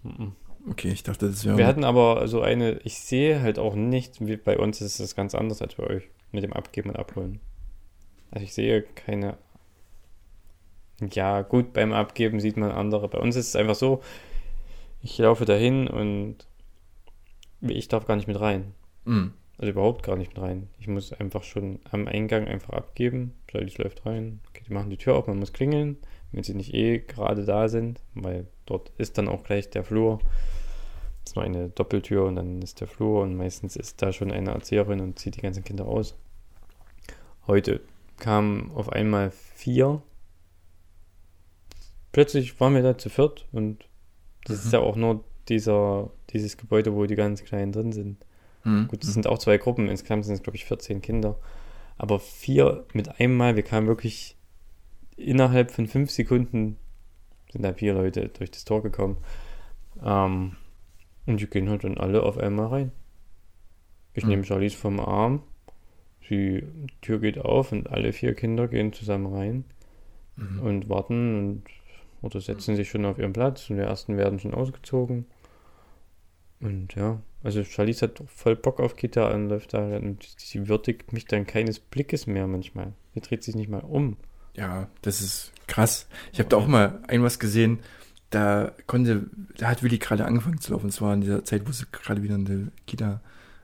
[0.04, 0.34] Mhm.
[0.70, 1.58] Okay, ich dachte, das wäre.
[1.58, 5.16] Wir hatten aber so eine, ich sehe halt auch nicht, wie bei uns ist es
[5.16, 7.40] ganz anders als bei euch mit dem Abgeben und Abholen.
[8.32, 9.38] Also ich sehe keine.
[11.12, 13.08] Ja, gut, beim Abgeben sieht man andere.
[13.08, 14.02] Bei uns ist es einfach so,
[15.08, 16.36] ich laufe dahin und
[17.62, 18.74] ich darf gar nicht mit rein.
[19.06, 19.34] Mhm.
[19.58, 20.68] Also überhaupt gar nicht mit rein.
[20.80, 23.34] Ich muss einfach schon am Eingang einfach abgeben.
[23.48, 25.96] Charlie läuft rein, okay, die machen die Tür auf, man muss klingeln,
[26.34, 30.20] wenn sie nicht eh gerade da sind, weil dort ist dann auch gleich der Flur.
[31.24, 34.32] Das ist nur eine Doppeltür und dann ist der Flur und meistens ist da schon
[34.32, 36.18] eine Erzieherin und zieht die ganzen Kinder aus.
[37.48, 37.80] Heute
[38.18, 40.02] kamen auf einmal vier.
[42.12, 43.88] Plötzlich waren wir da zu viert und
[44.48, 48.18] das ist ja auch nur dieser, dieses Gebäude, wo die ganz Kleinen drin sind.
[48.64, 48.88] Mhm.
[48.88, 51.38] Gut, es sind auch zwei Gruppen, insgesamt sind es, glaube ich, 14 Kinder.
[51.98, 54.36] Aber vier mit einem Mal, wir kamen wirklich
[55.16, 56.78] innerhalb von fünf Sekunden
[57.52, 59.18] sind da vier Leute durch das Tor gekommen.
[60.04, 60.58] Ähm,
[61.26, 62.92] und die gehen halt dann alle auf einmal rein.
[64.14, 64.30] Ich Mhm.
[64.30, 65.42] nehme Charlies vom Arm,
[66.30, 66.64] die
[67.02, 69.64] Tür geht auf und alle vier Kinder gehen zusammen rein
[70.36, 70.60] Mhm.
[70.60, 71.64] und warten und
[72.22, 75.26] oder setzen sich schon auf ihren Platz und die ersten werden schon ausgezogen.
[76.60, 81.14] Und ja, also Charlize hat voll Bock auf Kita und läuft da und sie würdigt
[81.14, 82.94] mich dann keines Blickes mehr manchmal.
[83.14, 84.18] Sie dreht sich nicht mal um.
[84.56, 86.08] Ja, das ist krass.
[86.34, 87.80] Ich habe da auch mal ein was gesehen,
[88.30, 90.90] da konnte, da hat Willi gerade angefangen zu laufen.
[90.90, 93.22] Es war in dieser Zeit, wo sie gerade wieder in die Kita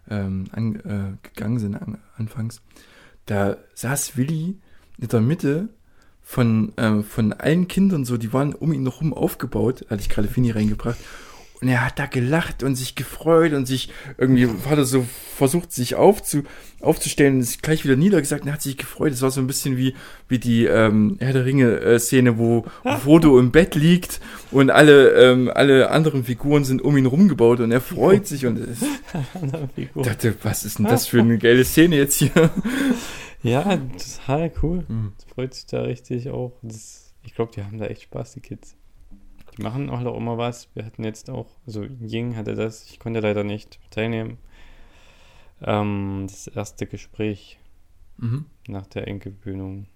[0.09, 2.61] ähm, an, äh, gegangen sind, an, anfangs.
[3.25, 4.59] Da saß Willi
[4.99, 5.69] in der Mitte
[6.23, 10.27] von, ähm, von allen Kindern so, die waren um ihn rum aufgebaut, hatte ich gerade
[10.27, 10.97] Fini reingebracht.
[11.61, 15.05] Und er hat da gelacht und sich gefreut und sich irgendwie hat er so
[15.37, 16.43] versucht, sich aufzu,
[16.81, 19.13] aufzustellen und ist gleich wieder niedergesagt und er hat sich gefreut.
[19.13, 19.95] Es war so ein bisschen wie,
[20.27, 24.19] wie die ähm, Herr der Ringe-Szene, wo, wo Frodo im Bett liegt
[24.51, 28.57] und alle, ähm, alle anderen Figuren sind um ihn rumgebaut und er freut sich und
[28.59, 28.83] ist,
[29.77, 32.31] ich dachte, was ist denn das für eine geile Szene jetzt hier?
[33.43, 34.85] Ja, total cool.
[34.87, 35.13] Mhm.
[35.17, 36.53] Das freut sich da richtig auch.
[36.61, 38.75] Das, ich glaube, die haben da echt Spaß, die Kids.
[39.57, 40.69] Die machen auch noch immer was.
[40.73, 44.37] Wir hatten jetzt auch, also Ying hatte das, ich konnte leider nicht teilnehmen.
[45.61, 47.59] Ähm, das erste Gespräch
[48.17, 48.45] Mhm.
[48.67, 49.87] nach der Enkelbühnung,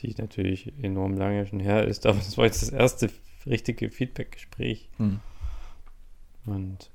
[0.00, 3.08] die natürlich enorm lange schon her ist, aber das war jetzt das erste
[3.46, 4.90] richtige Feedback-Gespräch.
[4.98, 5.20] Mhm.
[6.44, 6.90] Und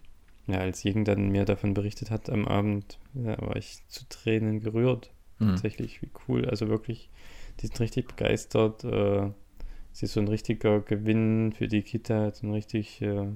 [0.47, 4.59] ja, als Jing dann mir davon berichtet hat am Abend, ja, war ich zu Tränen
[4.59, 5.11] gerührt.
[5.39, 5.49] Mhm.
[5.49, 6.45] Tatsächlich, wie cool.
[6.45, 7.09] Also wirklich,
[7.59, 8.83] die sind richtig begeistert.
[8.83, 9.31] Äh,
[9.91, 13.27] sie ist so ein richtiger Gewinn für die Kita, so ein richtig äh,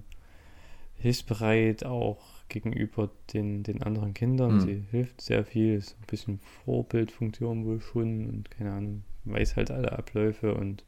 [0.97, 4.55] hilfsbereit auch gegenüber den, den anderen Kindern.
[4.55, 4.59] Mhm.
[4.61, 9.71] Sie hilft sehr viel, ist ein bisschen Vorbildfunktion wohl schon und keine Ahnung, weiß halt
[9.71, 10.83] alle Abläufe und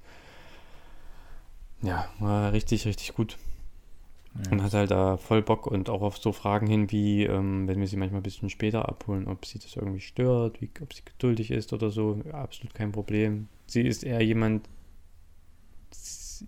[1.81, 3.37] ja, war richtig, richtig gut.
[4.51, 7.79] Und hat halt da voll Bock und auch auf so Fragen hin, wie, ähm, wenn
[7.79, 11.03] wir sie manchmal ein bisschen später abholen, ob sie das irgendwie stört, wie, ob sie
[11.03, 13.47] geduldig ist oder so, ja, absolut kein Problem.
[13.65, 14.69] Sie ist eher jemand,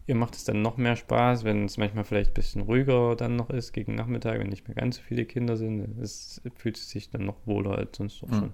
[0.05, 3.35] ihr macht es dann noch mehr Spaß, wenn es manchmal vielleicht ein bisschen ruhiger dann
[3.35, 5.97] noch ist, gegen Nachmittag, wenn nicht mehr ganz so viele Kinder sind.
[5.99, 8.33] Es fühlt sie sich dann noch wohler als sonst auch Mhm.
[8.35, 8.53] schon.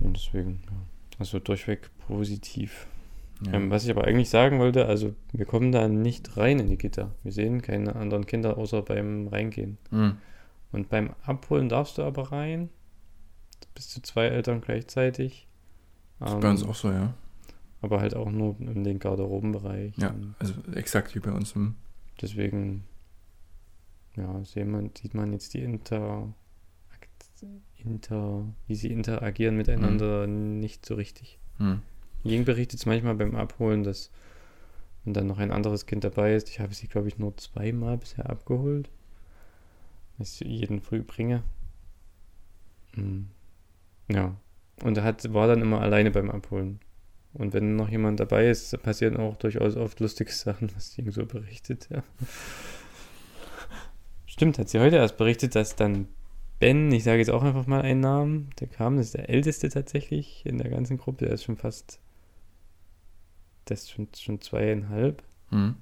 [0.00, 0.76] Und deswegen, ja.
[1.18, 2.86] Also durchweg positiv.
[3.44, 3.52] Ja.
[3.52, 6.78] Ähm, was ich aber eigentlich sagen wollte, also wir kommen da nicht rein in die
[6.78, 7.14] Gitter.
[7.22, 9.76] Wir sehen keine anderen Kinder außer beim Reingehen.
[9.90, 10.16] Mhm.
[10.72, 12.70] Und beim Abholen darfst du aber rein.
[13.74, 15.46] Bis zu zwei Eltern gleichzeitig.
[16.18, 17.14] Das ist Ähm, bei uns auch so, ja.
[17.82, 19.96] Aber halt auch nur in den Garderobenbereich.
[19.98, 21.74] Ja, also exakt wie bei uns im.
[22.22, 22.84] deswegen,
[24.16, 26.32] ja, sehen man, sieht man jetzt die Inter,
[27.76, 31.38] Inter, wie sie interagieren miteinander nicht so richtig.
[31.58, 31.82] Mhm.
[32.26, 34.10] Jing berichtet es manchmal beim Abholen, dass
[35.04, 37.96] wenn dann noch ein anderes Kind dabei ist, ich habe sie, glaube ich, nur zweimal
[37.96, 38.90] bisher abgeholt,
[40.18, 41.42] was ich jeden früh bringe.
[42.94, 43.28] Hm.
[44.10, 44.36] Ja.
[44.82, 46.80] Und er hat, war dann immer alleine beim Abholen.
[47.32, 51.26] Und wenn noch jemand dabei ist, passieren auch durchaus oft lustige Sachen, was Jing so
[51.26, 52.02] berichtet, ja.
[54.26, 56.08] Stimmt, hat sie heute erst berichtet, dass dann
[56.58, 59.68] Ben, ich sage jetzt auch einfach mal einen Namen, der kam, das ist der älteste
[59.68, 62.00] tatsächlich in der ganzen Gruppe, der ist schon fast,
[63.68, 65.22] der ist schon, zweieinhalb.
[65.50, 65.76] Mhm.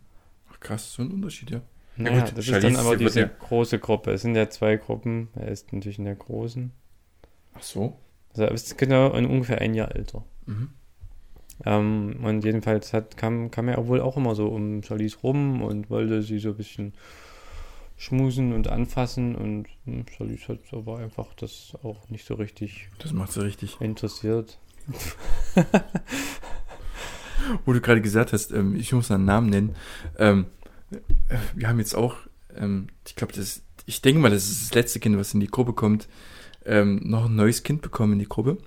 [0.53, 1.61] Ach krass, so ein Unterschied, ja.
[1.97, 4.13] Ja Naja, gut, das Charlize ist dann aber diese ja- große Gruppe.
[4.13, 5.29] Es sind ja zwei Gruppen.
[5.35, 6.73] Er ist natürlich in der großen.
[7.55, 7.97] Ach so.
[8.31, 10.25] Also er ist genau in ungefähr ein Jahr älter.
[10.47, 10.71] Mhm.
[11.65, 15.89] Ähm, und jedenfalls hat, kam, kam er wohl auch immer so um Charlize rum und
[15.89, 16.95] wollte sie so ein bisschen
[17.97, 19.37] schmusen und anfassen.
[19.37, 23.81] Und hm, Charlize hat aber einfach das auch nicht so richtig Das macht sie richtig.
[23.81, 24.59] interessiert.
[27.65, 29.77] Wo du gerade gesagt hast, ähm, ich muss einen Namen nennen.
[30.19, 30.47] Ähm,
[31.29, 32.17] äh, wir haben jetzt auch,
[32.57, 35.49] ähm, ich glaube, das, ich denke mal, das ist das letzte Kind, was in die
[35.49, 36.09] Gruppe kommt,
[36.65, 38.59] ähm, noch ein neues Kind bekommen in die Gruppe.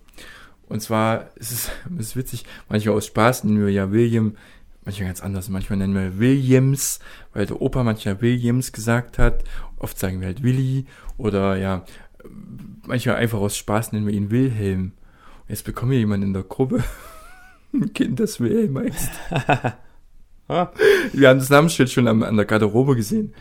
[0.67, 4.35] Und zwar ist es, ist witzig, manchmal aus Spaß nennen wir ja William,
[4.85, 6.99] manchmal ganz anders, manchmal nennen wir Williams,
[7.33, 9.43] weil der Opa manchmal Williams gesagt hat,
[9.77, 10.85] oft sagen wir halt Willi
[11.17, 11.85] oder ja,
[12.85, 14.93] manchmal einfach aus Spaß nennen wir ihn Wilhelm.
[15.41, 16.83] Und jetzt bekommen wir jemanden in der Gruppe,
[17.73, 19.11] ein Kind, das Wilhelm heißt.
[20.49, 20.71] Ah,
[21.11, 23.33] Wir haben das Namensschild schon am, an der Garderobe gesehen.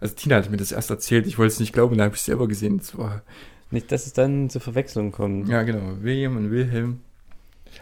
[0.00, 2.20] Also Tina hat mir das erst erzählt, ich wollte es nicht glauben, dann habe ich
[2.20, 2.78] es selber gesehen.
[2.78, 3.22] Das war,
[3.70, 5.48] nicht, dass es dann zur Verwechslung kommt.
[5.48, 7.00] ja genau, William und Wilhelm.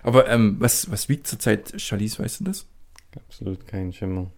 [0.02, 2.66] Aber ähm, was, was wiegt zurzeit Charlize, weißt du das?
[3.14, 4.30] Absolut kein Schimmer.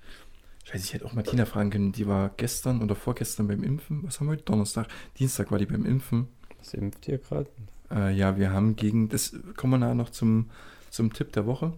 [0.64, 4.02] Scheiße, ich hätte auch Martina fragen können, die war gestern oder vorgestern beim Impfen.
[4.04, 4.44] Was haben wir heute?
[4.44, 4.86] Donnerstag.
[5.18, 6.28] Dienstag war die beim Impfen.
[6.58, 7.48] Was impft ihr gerade?
[7.90, 10.50] Äh, ja, wir haben gegen, das kommen wir nachher noch zum,
[10.98, 11.72] zum Tipp der Woche,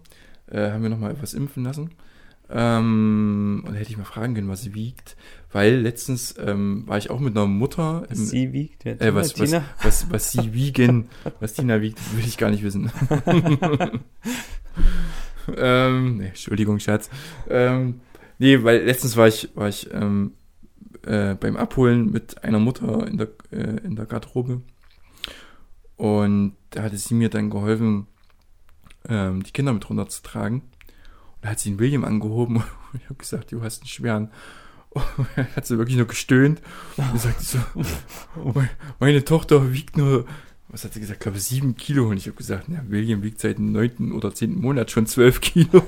[0.50, 1.90] äh, haben wir nochmal etwas impfen lassen.
[2.48, 5.16] Ähm, und hätte ich mal fragen können, was sie wiegt,
[5.52, 8.84] weil letztens ähm, war ich auch mit einer Mutter im, Sie wiegt.
[8.84, 9.64] Wer äh, was, was, Tina?
[9.82, 11.08] was, was sie wiegen,
[11.38, 12.90] was Tina wiegt, will ich gar nicht wissen.
[15.56, 17.08] ähm, nee, Entschuldigung, Schatz.
[17.48, 18.00] Ähm,
[18.38, 20.32] nee, weil letztens war ich, war ich ähm,
[21.02, 24.62] äh, beim Abholen mit einer Mutter in der, äh, in der Garderobe.
[25.96, 28.06] Und da hatte sie mir dann geholfen,
[29.08, 30.60] ähm, die Kinder mit runterzutragen.
[30.60, 34.30] Und da hat sie den William angehoben und ich habe gesagt, du hast einen schweren.
[34.90, 35.04] Und
[35.56, 36.60] hat sie wirklich nur gestöhnt
[36.96, 37.58] und sagte so,
[38.98, 40.26] "Meine- Tochter wiegt nur,
[40.68, 41.18] was hat sie gesagt?
[41.18, 42.08] Ich glaube, sieben Kilo.
[42.08, 45.40] Und ich habe gesagt, na, William wiegt seit dem neunten oder zehnten Monat schon zwölf
[45.40, 45.82] Kilo.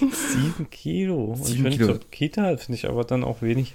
[0.00, 1.24] Sieben Kilo.
[1.24, 1.98] Und Sieben ich finde, Kilo.
[1.98, 3.74] zur Kita finde ich aber dann auch wenig.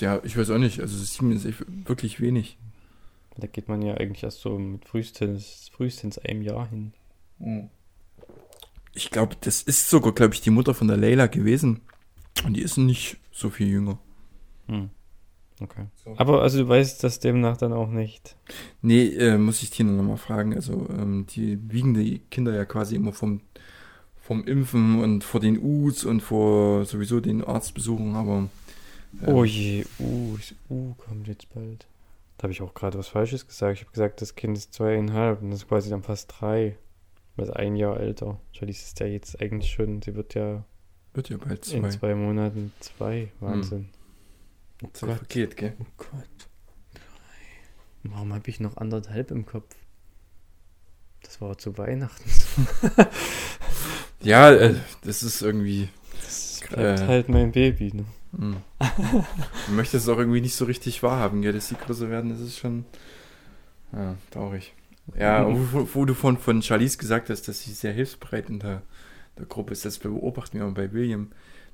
[0.00, 0.80] Ja, ich weiß auch nicht.
[0.80, 1.46] Also sieben ist
[1.86, 2.56] wirklich wenig.
[3.40, 6.92] Da geht man ja eigentlich erst so mit frühestens, frühestens einem Jahr hin.
[8.94, 11.80] Ich glaube, das ist sogar, glaube ich, die Mutter von der Leila gewesen.
[12.44, 13.98] Und die ist nicht so viel jünger.
[14.66, 14.90] Hm.
[15.60, 15.86] Okay.
[16.16, 18.36] Aber also du weißt das demnach dann auch nicht.
[18.82, 20.54] Nee, äh, muss ich Tina nochmal fragen.
[20.54, 23.40] Also, ähm, die wiegen die Kinder ja quasi immer vom,
[24.20, 28.36] vom Impfen und vor den U's und vor sowieso den Arztbesuchen, aber.
[28.36, 28.50] ähm,
[29.26, 31.86] Oh je, uh, ist- uh, kommt jetzt bald.
[32.38, 33.74] Da habe ich auch gerade was Falsches gesagt.
[33.74, 36.78] Ich habe gesagt, das Kind ist zweieinhalb und das ist quasi dann fast drei.
[37.36, 38.40] Das ist ein Jahr älter.
[38.52, 40.64] Charlize ist ja jetzt eigentlich schon, sie wird ja
[41.14, 41.88] Wird ja bald in zwei.
[41.90, 43.30] zwei Monaten zwei.
[43.40, 43.90] Wahnsinn.
[44.84, 45.16] Oh Zwei Gott.
[45.18, 45.74] vergeht, gell?
[45.80, 46.48] Oh Gott.
[46.94, 47.00] Drei.
[48.14, 49.74] Warum habe ich noch anderthalb im Kopf?
[51.22, 52.30] Das war zu Weihnachten.
[54.20, 55.88] Ja, äh, das ist irgendwie.
[56.24, 57.06] Das bleibt Äh.
[57.06, 57.92] halt mein Baby.
[57.94, 58.04] Ne?
[58.38, 58.56] Mh.
[59.68, 61.52] Man möchte es auch irgendwie nicht so richtig wahrhaben, gell?
[61.52, 62.84] Dass die größer werden, das ist schon.
[63.92, 64.74] Ja, traurig.
[65.18, 68.82] Ja, wo, wo du von, von Charlize gesagt hast, dass sie sehr hilfsbereit in der,
[69.38, 71.28] der Gruppe ist, das beobachten wir auch bei William,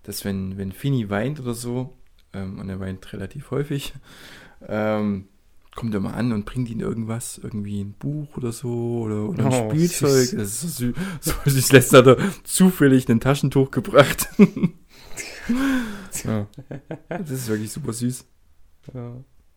[0.04, 1.96] dass wenn, wenn Fini weint oder so,
[2.32, 3.92] ähm, und er weint relativ häufig,
[4.68, 5.26] ähm,
[5.74, 9.46] kommt er mal an und bringt ihm irgendwas, irgendwie ein Buch oder so, oder, oder
[9.46, 10.26] ein Oh, Spielzeug.
[10.28, 10.30] süß.
[10.36, 10.94] Das ist so süß.
[11.20, 11.32] So.
[11.74, 14.28] Letztens hat er zufällig ein Taschentuch gebracht.
[16.24, 16.46] Ja.
[17.08, 18.26] Das ist wirklich super süß.
[18.92, 19.16] Ja,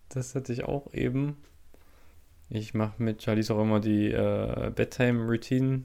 [0.09, 1.37] das hatte ich auch eben.
[2.49, 5.83] Ich mache mit Charlize auch immer die äh, Bedtime-Routine.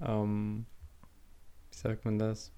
[0.00, 0.66] Ähm,
[1.70, 2.52] wie sagt man das?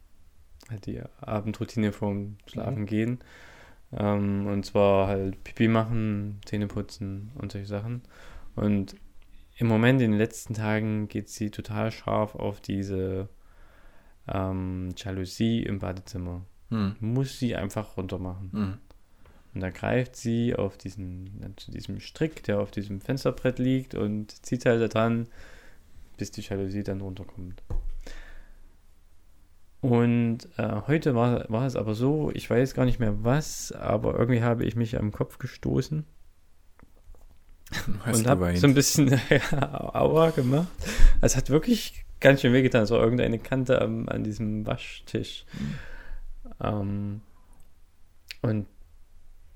[0.68, 3.20] Halt die Abendroutine vorm Schlafen gehen.
[3.92, 8.02] Ähm, und zwar halt Pipi machen, Zähne putzen und solche Sachen.
[8.56, 8.96] Und
[9.56, 13.28] im Moment, in den letzten Tagen, geht sie total scharf auf diese
[14.26, 16.44] ähm, Jalousie im Badezimmer.
[16.70, 16.96] Hm.
[17.00, 18.50] Muss sie einfach runter machen.
[18.52, 18.78] Hm.
[19.54, 24.30] Und da greift sie auf diesen, zu diesem Strick, der auf diesem Fensterbrett liegt und
[24.44, 25.26] zieht halt da dran,
[26.16, 27.62] bis die Jalousie dann runterkommt.
[29.80, 34.18] Und äh, heute war, war es aber so, ich weiß gar nicht mehr was, aber
[34.18, 36.04] irgendwie habe ich mich am Kopf gestoßen
[38.06, 39.18] und habe so ein bisschen
[39.52, 40.68] Aua gemacht.
[41.20, 42.82] Es hat wirklich ganz schön wehgetan.
[42.82, 45.44] Es war irgendeine Kante am, an diesem Waschtisch.
[46.62, 47.22] Ähm,
[48.42, 48.66] und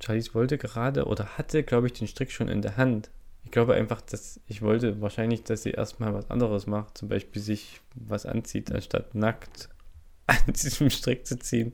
[0.00, 3.10] Charlize wollte gerade oder hatte, glaube ich, den Strick schon in der Hand.
[3.44, 7.40] Ich glaube einfach, dass ich wollte wahrscheinlich, dass sie erstmal was anderes macht, zum Beispiel
[7.40, 9.68] sich was anzieht, anstatt nackt
[10.26, 11.72] an diesem Strick zu ziehen.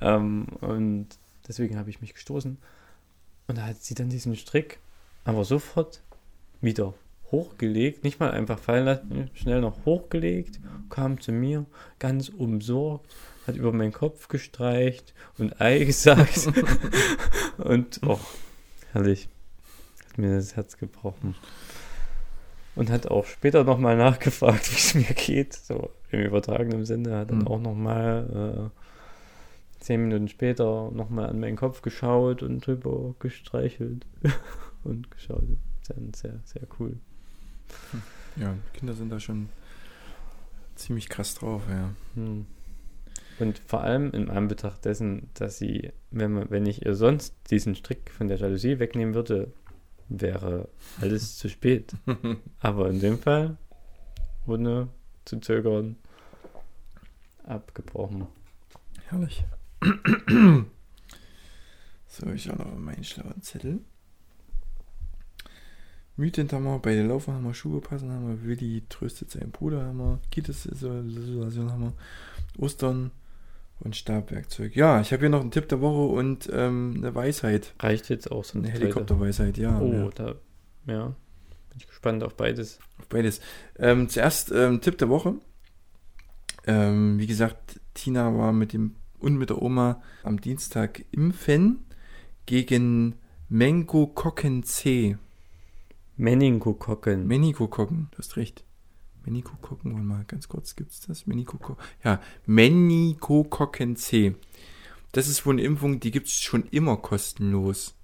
[0.00, 1.08] ähm, und
[1.46, 2.58] deswegen habe ich mich gestoßen.
[3.46, 4.78] Und da hat sie dann diesen Strick
[5.24, 6.02] aber sofort
[6.60, 6.94] wieder
[7.30, 11.64] hochgelegt, nicht mal einfach fallen lassen, schnell noch hochgelegt, kam zu mir,
[11.98, 13.14] ganz umsorgt,
[13.46, 16.48] hat über meinen Kopf gestreicht und Ei gesagt.
[17.58, 18.20] und, oh,
[18.92, 19.28] herrlich.
[20.08, 21.34] Hat mir das Herz gebrochen.
[22.76, 25.52] Und hat auch später nochmal nachgefragt, wie es mir geht.
[25.54, 27.18] So im übertragenen Sinne.
[27.18, 27.48] Hat dann Mhm.
[27.48, 34.06] auch nochmal äh, zehn Minuten später nochmal an meinen Kopf geschaut und drüber gestreichelt
[34.84, 35.44] und geschaut.
[35.82, 36.96] Sehr, sehr, sehr cool.
[38.36, 39.48] Ja, Kinder sind da schon
[40.74, 41.90] ziemlich krass drauf, ja.
[42.14, 42.46] Hm.
[43.38, 47.74] Und vor allem in Anbetracht dessen, dass sie, wenn, man, wenn ich ihr sonst diesen
[47.74, 49.52] Strick von der Jalousie wegnehmen würde,
[50.08, 50.68] wäre
[51.00, 51.92] alles zu spät.
[52.60, 53.56] Aber in dem Fall,
[54.46, 54.88] ohne
[55.24, 55.96] zu zögern,
[57.42, 58.26] abgebrochen.
[59.06, 59.44] Herrlich.
[62.06, 63.80] so, ich auch noch meinen schlauen Zettel.
[66.16, 69.50] Mythen haben wir, bei den Laufen haben wir Schuhe passen, haben wir Willi tröstet seinen
[69.50, 71.92] Bruder, haben wir Kitas-Situation haben wir
[72.56, 73.10] Ostern
[73.80, 74.76] und Stabwerkzeug.
[74.76, 77.74] Ja, ich habe hier noch einen Tipp der Woche und ähm, eine Weisheit.
[77.78, 79.78] Reicht jetzt auch so Eine Helikopterweisheit, ja.
[79.78, 80.10] Oh, ja.
[80.14, 80.34] da,
[80.86, 81.06] ja.
[81.06, 82.78] Bin ich gespannt auf beides.
[82.98, 83.40] Auf beides.
[83.78, 85.34] Ähm, zuerst ähm, Tipp der Woche.
[86.66, 91.84] Ähm, wie gesagt, Tina war mit dem und mit der Oma am Dienstag impfen
[92.46, 93.14] gegen
[93.48, 95.16] Mengokokken C.
[96.16, 97.26] Meningokokken.
[97.26, 98.64] Meningokokken, du hast recht.
[99.24, 101.26] Meningokokken, warte mal ganz kurz, gibt's das?
[101.26, 101.84] Meningokokken.
[102.02, 104.34] Ja, Meningokokken C.
[105.12, 107.94] Das ist wohl eine Impfung, die gibt's schon immer kostenlos.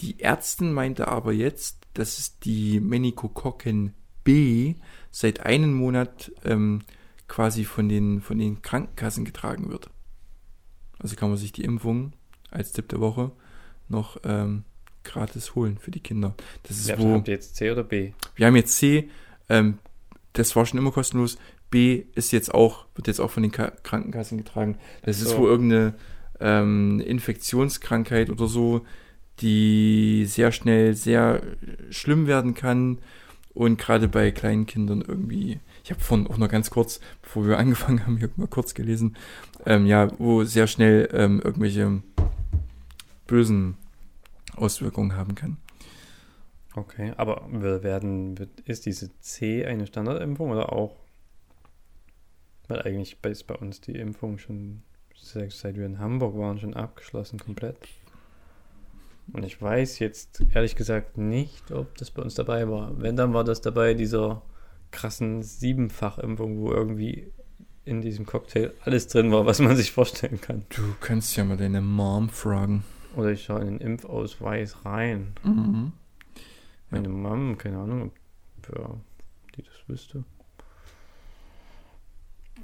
[0.00, 3.92] Die Ärztin meinte aber jetzt, dass es die Meningokokken
[4.24, 4.74] B
[5.10, 6.80] seit einem Monat ähm,
[7.28, 9.90] quasi von den, von den Krankenkassen getragen wird.
[10.98, 12.12] Also kann man sich die Impfung
[12.50, 13.32] als Tipp der Woche
[13.88, 14.64] noch ähm,
[15.04, 16.34] gratis holen für die Kinder.
[16.62, 17.14] Das ist Ja, wo.
[17.14, 18.12] habt ihr jetzt C oder B?
[18.36, 19.08] Wir haben jetzt C,
[19.48, 19.78] ähm,
[20.32, 21.38] das war schon immer kostenlos.
[21.70, 24.78] B ist jetzt auch, wird jetzt auch von den Ka Krankenkassen getragen.
[25.02, 25.38] Das ist So.
[25.38, 25.94] wohl irgendeine
[26.40, 28.84] ähm, Infektionskrankheit oder so,
[29.40, 31.42] die sehr schnell sehr
[31.90, 32.98] schlimm werden kann.
[33.52, 37.58] Und gerade bei kleinen Kindern irgendwie, ich habe vorhin auch noch ganz kurz, bevor wir
[37.58, 39.16] angefangen haben, hier mal kurz gelesen,
[39.66, 42.02] ähm, ja, wo sehr schnell ähm, irgendwelche
[43.26, 43.76] bösen
[44.56, 45.56] Auswirkungen haben kann.
[46.76, 50.96] Okay, aber wir werden, wird, ist diese C eine Standardimpfung oder auch?
[52.68, 54.82] Weil eigentlich ist bei uns die Impfung schon,
[55.16, 57.76] seit seit wir in Hamburg waren, schon abgeschlossen komplett.
[59.32, 63.00] Und ich weiß jetzt ehrlich gesagt nicht, ob das bei uns dabei war.
[63.00, 64.42] Wenn, dann war das dabei dieser
[64.90, 67.32] krassen Siebenfachimpfung, wo irgendwie
[67.84, 70.64] in diesem Cocktail alles drin war, was man sich vorstellen kann.
[70.70, 72.84] Du kannst ja mal deine Mom fragen.
[73.16, 75.32] Oder ich schaue in den Impfausweis rein.
[75.42, 75.92] Mhm.
[76.90, 78.10] Meine Mom, keine Ahnung,
[78.58, 79.00] ob ja,
[79.56, 80.24] die das wüsste.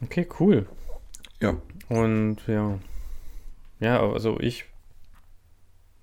[0.03, 0.66] Okay, cool.
[1.41, 1.57] Ja.
[1.89, 2.79] Und ja.
[3.81, 4.64] Ja, also ich.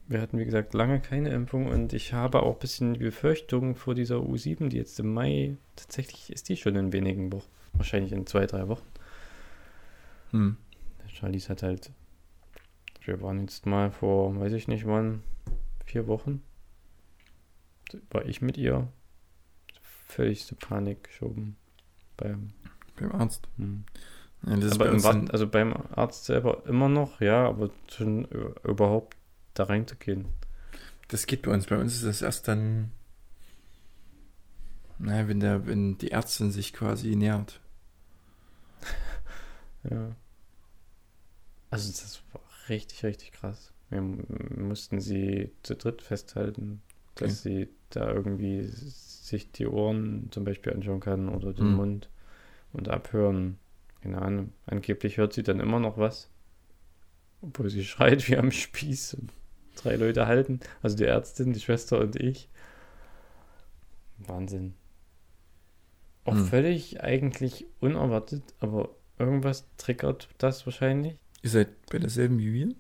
[0.07, 3.76] Wir hatten, wie gesagt, lange keine Impfung und ich habe auch ein bisschen die Befürchtung
[3.76, 7.47] vor dieser U7, die jetzt im Mai, tatsächlich ist die schon in wenigen Wochen.
[7.74, 8.86] Wahrscheinlich in zwei, drei Wochen.
[10.32, 10.57] Hm.
[11.07, 11.91] Charlize hat halt.
[13.05, 15.24] Wir waren jetzt mal vor, weiß ich nicht wann,
[15.86, 16.41] vier Wochen.
[18.10, 18.88] War ich mit ihr.
[20.08, 21.56] Völligste Panik geschoben.
[22.18, 22.52] Beim.
[22.96, 23.48] Beim Arzt.
[23.58, 23.86] Hm.
[24.46, 28.26] Ja, aber im also beim Arzt selber immer noch, ja, aber schon
[28.64, 29.16] überhaupt
[29.54, 30.26] da reinzugehen.
[31.08, 31.68] das geht bei uns.
[31.68, 32.91] Bei uns ist das erst dann,
[35.00, 37.60] naja, wenn der, wenn die Ärztin sich quasi nähert.
[39.89, 40.16] Ja.
[41.70, 42.39] Also das war
[42.70, 43.74] richtig, richtig krass.
[43.89, 46.82] Wir mussten sie zu dritt festhalten,
[47.16, 51.76] dass sie da irgendwie sich die Ohren zum Beispiel anschauen kann oder den Hm.
[51.76, 52.09] Mund
[52.74, 53.59] und abhören.
[54.01, 54.53] Keine Ahnung.
[54.66, 56.30] Angeblich hört sie dann immer noch was.
[57.41, 59.32] Obwohl sie schreit wie am Spieß und
[59.76, 60.59] drei Leute halten.
[60.82, 62.49] Also die Ärztin, die Schwester und ich.
[64.18, 64.74] Wahnsinn.
[66.26, 66.45] Auch Hm.
[66.47, 68.89] völlig eigentlich unerwartet, aber
[69.20, 71.18] irgendwas triggert das wahrscheinlich.
[71.43, 72.76] Ihr seid bei derselben wie wir?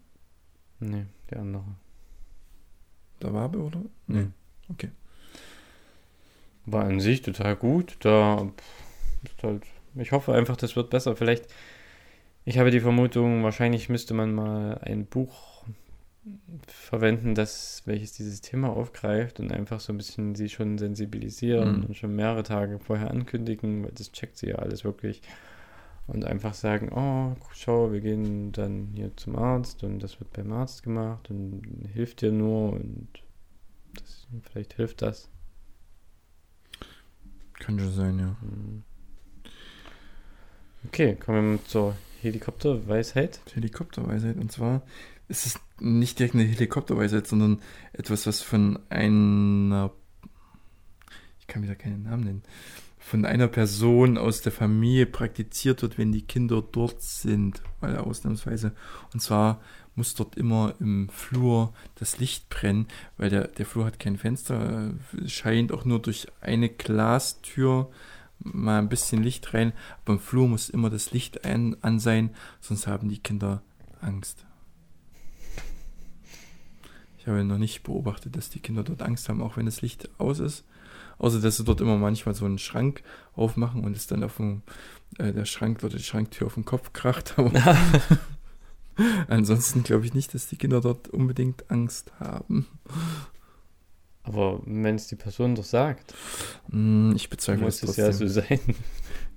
[0.79, 1.75] Nee, die andere.
[3.23, 3.81] Der Wabe, oder?
[4.07, 4.27] Nee.
[4.69, 4.89] Okay.
[6.65, 7.97] War an sich total gut.
[8.01, 8.47] Da
[9.23, 9.63] ist halt,
[9.95, 11.15] ich hoffe einfach, das wird besser.
[11.15, 11.47] Vielleicht,
[12.45, 15.63] ich habe die Vermutung, wahrscheinlich müsste man mal ein Buch
[16.67, 21.83] verwenden, das, welches dieses Thema aufgreift und einfach so ein bisschen sie schon sensibilisieren Mhm.
[21.85, 25.21] und schon mehrere Tage vorher ankündigen, weil das checkt sie ja alles wirklich.
[26.05, 30.51] Und einfach sagen, oh, schau, wir gehen dann hier zum Arzt und das wird beim
[30.51, 31.61] Arzt gemacht und
[31.93, 33.07] hilft dir nur und
[33.93, 35.29] das, vielleicht hilft das.
[37.59, 38.35] Kann schon sein, ja.
[38.41, 38.83] Hm.
[40.87, 43.39] Okay, kommen wir zur Helikopterweisheit.
[43.53, 44.37] Helikopterweisheit.
[44.37, 44.81] Und zwar
[45.27, 47.61] ist es nicht direkt eine Helikopterweisheit, sondern
[47.93, 49.91] etwas, was von einer,
[51.39, 52.43] ich kann wieder keinen Namen nennen,
[53.03, 58.71] von einer Person aus der Familie praktiziert wird, wenn die Kinder dort sind, weil ausnahmsweise.
[59.13, 59.61] Und zwar
[59.95, 62.87] muss dort immer im Flur das Licht brennen,
[63.17, 64.93] weil der, der Flur hat kein Fenster,
[65.27, 67.91] scheint auch nur durch eine Glastür
[68.39, 69.73] mal ein bisschen Licht rein,
[70.03, 72.31] aber im Flur muss immer das Licht ein, an sein,
[72.61, 73.61] sonst haben die Kinder
[74.01, 74.45] Angst.
[77.19, 80.09] Ich habe noch nicht beobachtet, dass die Kinder dort Angst haben, auch wenn das Licht
[80.19, 80.65] aus ist.
[81.17, 83.03] Außer dass sie dort immer manchmal so einen Schrank
[83.35, 84.61] aufmachen und es dann auf dem,
[85.17, 87.35] äh, der Schrank oder die Schranktür auf den Kopf kracht.
[87.37, 87.51] Aber
[89.27, 92.67] ansonsten glaube ich nicht, dass die Kinder dort unbedingt Angst haben.
[94.23, 96.13] Aber wenn es die Person doch sagt,
[96.69, 98.59] Hm, Ich bezweifle muss es ja so sein.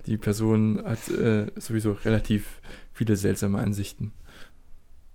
[0.05, 2.61] Die Person hat äh, sowieso relativ
[2.93, 4.13] viele seltsame Ansichten.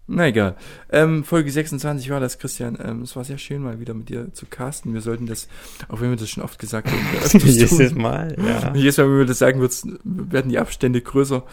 [0.07, 0.57] Na egal.
[0.91, 2.77] Ähm, Folge 26 war das, Christian.
[2.83, 4.95] Ähm, es war sehr schön, mal wieder mit dir zu casten.
[4.95, 5.49] Wir sollten das,
[5.89, 7.95] auch wenn wir das schon oft gesagt haben, Jedes.
[7.95, 8.75] Mal, ja.
[8.75, 11.45] Jedes Mal, wenn wir das sagen, wird's, werden die Abstände größer.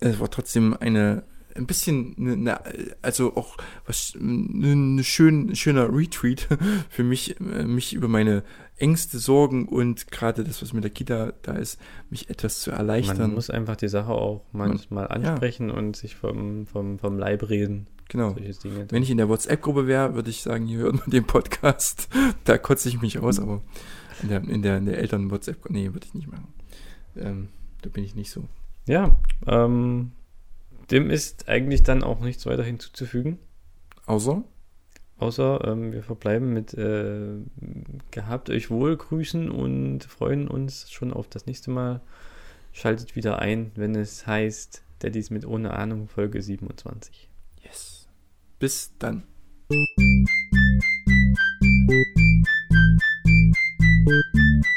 [0.00, 1.22] Es war trotzdem eine,
[1.56, 2.60] ein bisschen, eine, eine,
[3.02, 3.56] also auch
[3.86, 6.48] was, ein schön, schöner Retreat
[6.88, 8.42] für mich, äh, mich über meine
[8.78, 11.80] Ängste, Sorgen und gerade das, was mit der Kita da ist,
[12.10, 13.18] mich etwas zu erleichtern.
[13.18, 17.86] Man muss einfach die Sache auch manchmal ansprechen und sich vom, vom, vom Leib reden.
[18.08, 18.36] genau.
[18.36, 22.08] Wenn ich in der WhatsApp-Gruppe wäre, würde ich sagen, hier hört man den Podcast.
[22.44, 23.62] Da kotze ich mich aus, aber
[24.22, 26.52] in der, in der, in der Eltern-WhatsApp, nee, würde ich nicht machen.
[27.16, 27.48] Ähm,
[27.82, 28.44] da bin ich nicht so.
[28.86, 30.12] Ja, ähm,
[30.90, 33.38] dem ist eigentlich dann auch nichts weiter hinzuzufügen.
[34.06, 34.42] Außer,
[35.18, 37.38] außer ähm, wir verbleiben mit äh,
[38.10, 42.00] gehabt euch wohl, grüßen und freuen uns schon auf das nächste Mal.
[42.72, 47.28] Schaltet wieder ein, wenn es heißt Daddys mit ohne Ahnung, Folge 27.
[47.62, 48.08] Yes.
[48.58, 49.24] Bis dann.
[54.08, 54.75] Thank you.